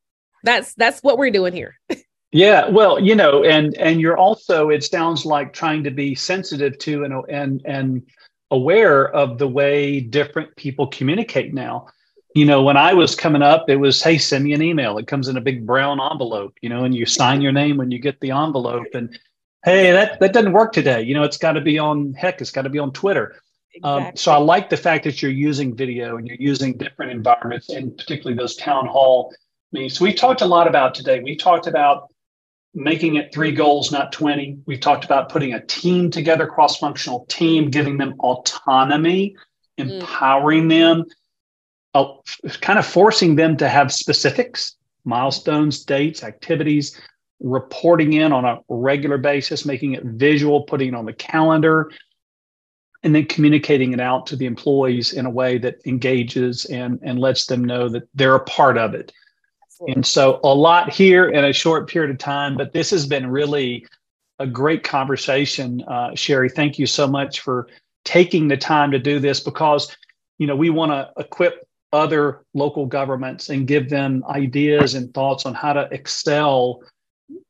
that's 0.43 0.75
that's 0.75 1.01
what 1.03 1.19
we're 1.19 1.31
doing 1.31 1.53
here. 1.53 1.79
yeah, 2.33 2.69
well, 2.69 2.99
you 2.99 3.15
know, 3.15 3.45
and 3.45 3.77
and 3.79 4.01
you're 4.01 4.19
also 4.19 4.71
it 4.71 4.85
sounds 4.85 5.25
like 5.25 5.53
trying 5.53 5.85
to 5.85 5.91
be 5.91 6.15
sensitive 6.15 6.79
to 6.79 7.05
and 7.05 7.15
and 7.29 7.63
and 7.65 8.03
aware 8.53 9.09
of 9.09 9.39
the 9.39 9.49
way 9.49 9.99
different 9.99 10.55
people 10.57 10.87
communicate 10.87 11.53
now. 11.53 11.87
You 12.35 12.45
know, 12.45 12.63
when 12.63 12.77
I 12.77 12.95
was 12.95 13.15
coming 13.15 13.43
up, 13.43 13.69
it 13.69 13.77
was, 13.77 14.03
hey, 14.03 14.19
send 14.19 14.45
me 14.45 14.53
an 14.53 14.63
email. 14.63 14.97
It 14.99 15.07
comes 15.07 15.29
in 15.29 15.37
a 15.37 15.41
big 15.41 15.67
brown 15.67 16.01
envelope, 16.01 16.55
you 16.63 16.69
know, 16.69 16.85
and 16.85 16.95
you 16.95 17.05
sign 17.05 17.41
your 17.41 17.53
name 17.53 17.77
when 17.77 17.91
you 17.91 17.99
get 17.99 18.21
the 18.21 18.31
envelope. 18.31 18.87
And 18.95 19.19
hey, 19.65 19.91
that, 19.91 20.21
that 20.21 20.33
doesn't 20.33 20.53
work 20.53 20.73
today. 20.73 21.03
You 21.03 21.15
know, 21.15 21.25
it's 21.25 21.37
got 21.37 21.53
to 21.53 21.61
be 21.61 21.79
on, 21.79 22.15
heck, 22.15 22.41
it's 22.41 22.51
got 22.51 22.63
to 22.63 22.71
be 22.71 22.79
on 22.79 22.93
Twitter. 22.93 23.37
Exactly. 23.75 24.07
Um, 24.09 24.17
so 24.17 24.33
I 24.33 24.37
like 24.37 24.71
the 24.71 24.77
fact 24.77 25.05
that 25.05 25.23
you're 25.23 25.31
using 25.31 25.75
video 25.75 26.17
and 26.17 26.27
you're 26.27 26.37
using 26.39 26.77
different 26.77 27.13
environments 27.13 27.71
and 27.71 27.97
particularly 27.97 28.37
those 28.37 28.57
town 28.57 28.87
hall 28.87 29.35
So 29.75 30.05
we 30.05 30.13
talked 30.13 30.43
a 30.43 30.47
lot 30.47 30.69
about 30.69 30.95
today. 30.95 31.21
We 31.21 31.37
talked 31.37 31.67
about 31.67 32.13
making 32.75 33.17
it 33.17 33.33
three 33.33 33.53
goals, 33.53 33.91
not 33.91 34.13
20. 34.13 34.59
We've 34.67 34.81
talked 34.81 35.05
about 35.05 35.31
putting 35.31 35.55
a 35.55 35.65
team 35.65 36.11
together, 36.11 36.47
cross-functional 36.47 37.27
team, 37.27 37.71
giving 37.71 37.97
them 37.97 38.15
autonomy, 38.21 39.37
mm. 39.79 39.91
empowering 40.01 40.69
them, 40.69 41.05
uh, 41.95 42.15
kind 42.61 42.79
of 42.79 42.87
forcing 42.87 43.37
them 43.37 43.57
to 43.59 43.69
have 43.69 43.93
specifics 43.93 44.77
milestones, 45.05 45.85
dates, 45.85 46.23
activities, 46.23 47.01
reporting 47.41 48.13
in 48.13 48.33
on 48.33 48.45
a 48.45 48.59
regular 48.69 49.19
basis, 49.19 49.67
making 49.67 49.95
it 49.95 50.05
visual, 50.05 50.63
putting 50.63 50.89
it 50.89 50.95
on 50.95 51.07
the 51.07 51.13
calendar, 51.13 51.91
and 53.03 53.15
then 53.15 53.27
communicating 53.27 53.93
it 53.93 54.01
out 54.01 54.27
to 54.27 54.37
the 54.37 54.47
employees 54.47 55.13
in 55.13 55.27
a 55.27 55.31
way 55.31 55.59
that 55.59 55.79
engages 55.87 56.67
and, 56.67 57.01
and 57.03 57.19
lets 57.19 57.47
them 57.47 57.65
know 57.65 57.89
that 57.89 58.05
they're 58.15 58.37
a 58.37 58.45
part 58.45 58.79
of 58.79 58.95
it. 58.95 59.13
Absolutely. 59.73 59.95
And 59.95 60.07
so, 60.07 60.41
a 60.45 60.55
lot 60.55 60.93
here 60.93 61.29
in 61.29 61.45
a 61.45 61.53
short 61.53 61.89
period 61.89 62.11
of 62.11 62.19
time, 62.19 62.57
but 62.57 62.73
this 62.73 62.91
has 62.91 63.07
been 63.07 63.27
really 63.27 63.87
a 64.39 64.47
great 64.47 64.83
conversation. 64.85 65.83
Uh, 65.87 66.11
Cheri, 66.11 66.51
thank 66.51 66.79
you 66.79 66.87
so 66.87 67.07
much 67.07 67.41
for 67.41 67.69
taking 68.05 68.49
the 68.49 68.57
time 68.57 68.91
to 68.91 68.99
do 68.99 69.19
this 69.19 69.41
because 69.41 69.97
you 70.39 70.47
know 70.47 70.57
we 70.57 70.71
want 70.71 70.91
to 70.93 71.11
equip 71.23 71.67
other 71.93 72.43
local 72.55 72.87
governments 72.87 73.49
and 73.49 73.67
give 73.67 73.89
them 73.89 74.25
ideas 74.29 74.95
and 74.95 75.13
thoughts 75.15 75.47
on 75.47 75.55
how 75.55 75.73
to 75.73 75.89
excel 75.93 76.83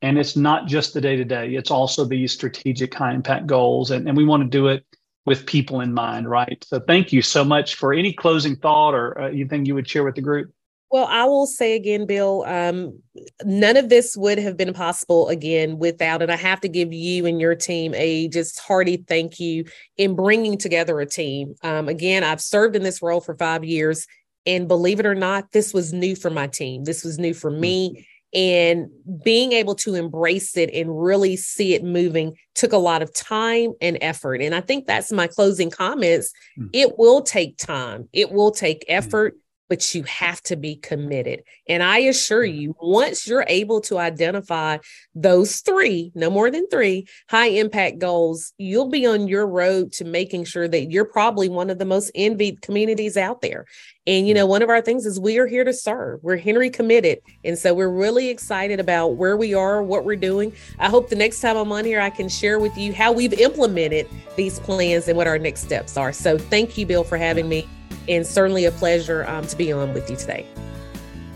and 0.03 0.19
it's 0.19 0.37
not 0.37 0.67
just 0.67 0.93
the 0.93 1.01
day 1.01 1.17
to 1.17 1.25
day 1.25 1.55
it's 1.55 1.71
also 1.71 2.05
these 2.05 2.33
strategic 2.33 2.93
high 2.93 3.15
impact 3.15 3.47
goals 3.47 3.91
and, 3.91 4.07
and 4.07 4.17
we 4.17 4.25
want 4.25 4.43
to 4.43 4.49
do 4.49 4.69
it 4.69 4.85
with 5.25 5.47
people 5.47 5.81
in 5.81 5.95
mind 5.95 6.29
right 6.29 6.63
so 6.69 6.81
thank 6.81 7.13
you 7.13 7.23
so 7.23 7.45
much 7.45 7.77
for 7.77 7.95
any 7.95 8.13
closing 8.13 8.57
thought 8.57 8.95
or 8.95 9.19
uh, 9.19 9.29
anything 9.29 9.65
you 9.65 9.75
would 9.75 9.89
share 9.89 10.05
with 10.05 10.17
the 10.17 10.21
group 10.21 10.53
well, 10.93 11.07
I 11.07 11.25
will 11.25 11.47
say 11.47 11.75
again, 11.75 12.05
Bill, 12.05 12.45
um, 12.47 13.01
none 13.47 13.79
of 13.79 13.89
this 13.89 14.15
would 14.15 14.37
have 14.37 14.59
been 14.59 14.75
possible 14.75 15.31
again 15.31 15.79
without, 15.79 16.21
and 16.21 16.31
I 16.31 16.37
have 16.37 16.61
to 16.61 16.69
give 16.69 16.93
you 16.93 17.25
and 17.25 17.41
your 17.41 17.55
team 17.55 17.95
a 17.95 18.29
just 18.29 18.61
hearty 18.61 18.99
thank 18.99 19.41
you 19.41 19.65
in 19.97 20.15
bringing 20.15 20.59
together 20.59 21.01
a 21.01 21.07
team. 21.07 21.55
Um, 21.63 21.89
again, 21.89 22.25
I've 22.25 22.43
served 22.43 22.77
in 22.77 22.83
this 22.83 23.01
role 23.01 23.23
for 23.23 23.35
five 23.35 23.65
years, 23.65 24.07
and 24.45 24.69
believe 24.69 25.01
it 25.01 25.07
or 25.07 25.15
not, 25.15 25.51
this 25.53 25.73
was 25.73 25.95
new 25.95 26.15
for 26.15 26.29
my 26.29 26.47
team. 26.47 26.85
This 26.85 27.05
was 27.05 27.19
new 27.19 27.33
for 27.33 27.51
me. 27.51 28.07
And 28.35 28.89
being 29.25 29.53
able 29.53 29.75
to 29.77 29.95
embrace 29.95 30.57
it 30.57 30.71
and 30.75 31.03
really 31.03 31.37
see 31.37 31.75
it 31.75 31.85
moving 31.85 32.35
took 32.55 32.73
a 32.73 32.79
lot 32.79 33.03
of 33.03 33.15
time 33.15 33.73
and 33.81 33.97
effort. 34.01 34.41
And 34.43 34.55
I 34.55 34.61
think 34.61 34.87
that's 34.87 35.13
my 35.13 35.27
closing 35.27 35.71
comments. 35.71 36.33
Mm. 36.59 36.71
It 36.73 36.99
will 36.99 37.23
take 37.23 37.57
time, 37.57 38.09
it 38.13 38.31
will 38.31 38.51
take 38.51 38.85
hmm. 38.87 38.95
effort. 38.95 39.37
But 39.73 39.95
you 39.95 40.03
have 40.03 40.43
to 40.43 40.57
be 40.57 40.77
committed. 40.77 41.45
And 41.67 41.83
I 41.83 42.01
assure 42.01 42.45
you, 42.45 42.77
once 42.79 43.27
you're 43.27 43.47
able 43.49 43.81
to 43.83 43.97
identify 43.97 44.77
those 45.15 45.61
three, 45.61 46.13
no 46.15 46.29
more 46.29 46.51
than 46.51 46.69
three 46.69 47.07
high 47.31 47.47
impact 47.47 47.99
goals, 47.99 48.53
you'll 48.59 48.91
be 48.91 49.07
on 49.07 49.29
your 49.29 49.47
road 49.47 49.93
to 49.93 50.05
making 50.05 50.45
sure 50.45 50.69
that 50.69 50.91
you're 50.91 51.07
probably 51.07 51.49
one 51.49 51.71
of 51.71 51.79
the 51.79 51.87
most 51.87 52.11
envied 52.15 52.61
communities 52.61 53.17
out 53.17 53.41
there. 53.41 53.65
And, 54.07 54.29
you 54.29 54.35
know, 54.35 54.45
one 54.45 54.61
of 54.61 54.69
our 54.69 54.83
things 54.83 55.07
is 55.07 55.19
we 55.19 55.39
are 55.39 55.47
here 55.47 55.65
to 55.65 55.73
serve. 55.73 56.21
We're 56.23 56.37
Henry 56.37 56.69
committed. 56.69 57.21
And 57.43 57.57
so 57.57 57.73
we're 57.73 57.89
really 57.89 58.29
excited 58.29 58.79
about 58.79 59.17
where 59.17 59.39
we 59.39 59.55
are, 59.55 59.83
what 59.83 60.05
we're 60.05 60.17
doing. 60.17 60.53
I 60.81 60.91
hope 60.91 61.09
the 61.09 61.17
next 61.17 61.41
time 61.41 61.57
I'm 61.57 61.73
on 61.73 61.87
here, 61.87 62.01
I 62.01 62.11
can 62.11 62.29
share 62.29 62.59
with 62.59 62.77
you 62.77 62.93
how 62.93 63.11
we've 63.13 63.33
implemented 63.33 64.07
these 64.37 64.61
plans 64.61 65.09
and 65.09 65.17
what 65.17 65.29
our 65.29 65.39
next 65.39 65.63
steps 65.63 65.97
are. 65.97 66.13
So 66.13 66.37
thank 66.37 66.77
you, 66.77 66.85
Bill, 66.85 67.05
for 67.05 67.17
having 67.17 67.49
me 67.49 67.67
and 68.09 68.27
certainly 68.27 68.65
a 68.65 68.73
pleasure 68.73 69.25
um, 69.29 69.47
to 69.47 69.57
be 69.57 69.73
on 69.73 69.93
with 69.95 70.11
you 70.11 70.17
today. 70.17 70.47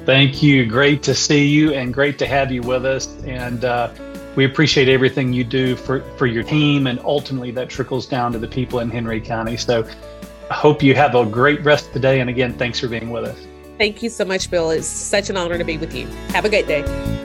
Thank 0.05 0.43
you. 0.43 0.67
Great 0.67 1.03
to 1.05 1.15
see 1.15 1.47
you 1.47 1.73
and 1.73 1.93
great 1.93 2.19
to 2.21 2.27
have 2.27 2.53
you 2.53 2.63
with 2.63 2.87
us. 2.87 3.09
And 3.25 3.65
uh, 3.65 3.91
we 4.37 4.45
appreciate 4.45 4.89
everything 4.89 5.33
you 5.33 5.43
do 5.43 5.75
for, 5.75 6.01
for 6.17 6.27
your 6.27 6.45
team. 6.45 6.87
And 6.87 7.01
ultimately, 7.01 7.51
that 7.53 7.69
trickles 7.69 8.07
down 8.07 8.33
to 8.33 8.39
the 8.39 8.47
people 8.47 8.79
in 8.79 8.89
Henry 8.89 9.21
County. 9.21 9.57
So 9.57 9.89
I 10.49 10.55
hope 10.55 10.83
you 10.83 10.95
have 10.95 11.17
a 11.17 11.27
great 11.27 11.65
rest 11.65 11.89
of 11.89 11.95
the 11.95 12.01
day. 12.01 12.21
And 12.21 12.31
again, 12.31 12.53
thanks 12.53 12.79
for 12.79 12.87
being 12.87 13.11
with 13.11 13.25
us. 13.25 13.47
Thank 13.79 14.03
you 14.03 14.09
so 14.09 14.25
much, 14.25 14.49
Bill. 14.51 14.71
It's 14.71 14.87
such 14.87 15.29
an 15.29 15.37
honor 15.37 15.59
to 15.59 15.65
be 15.65 15.77
with 15.77 15.95
you. 15.95 16.07
Have 16.29 16.45
a 16.45 16.49
great 16.49 16.69
day. 16.69 17.25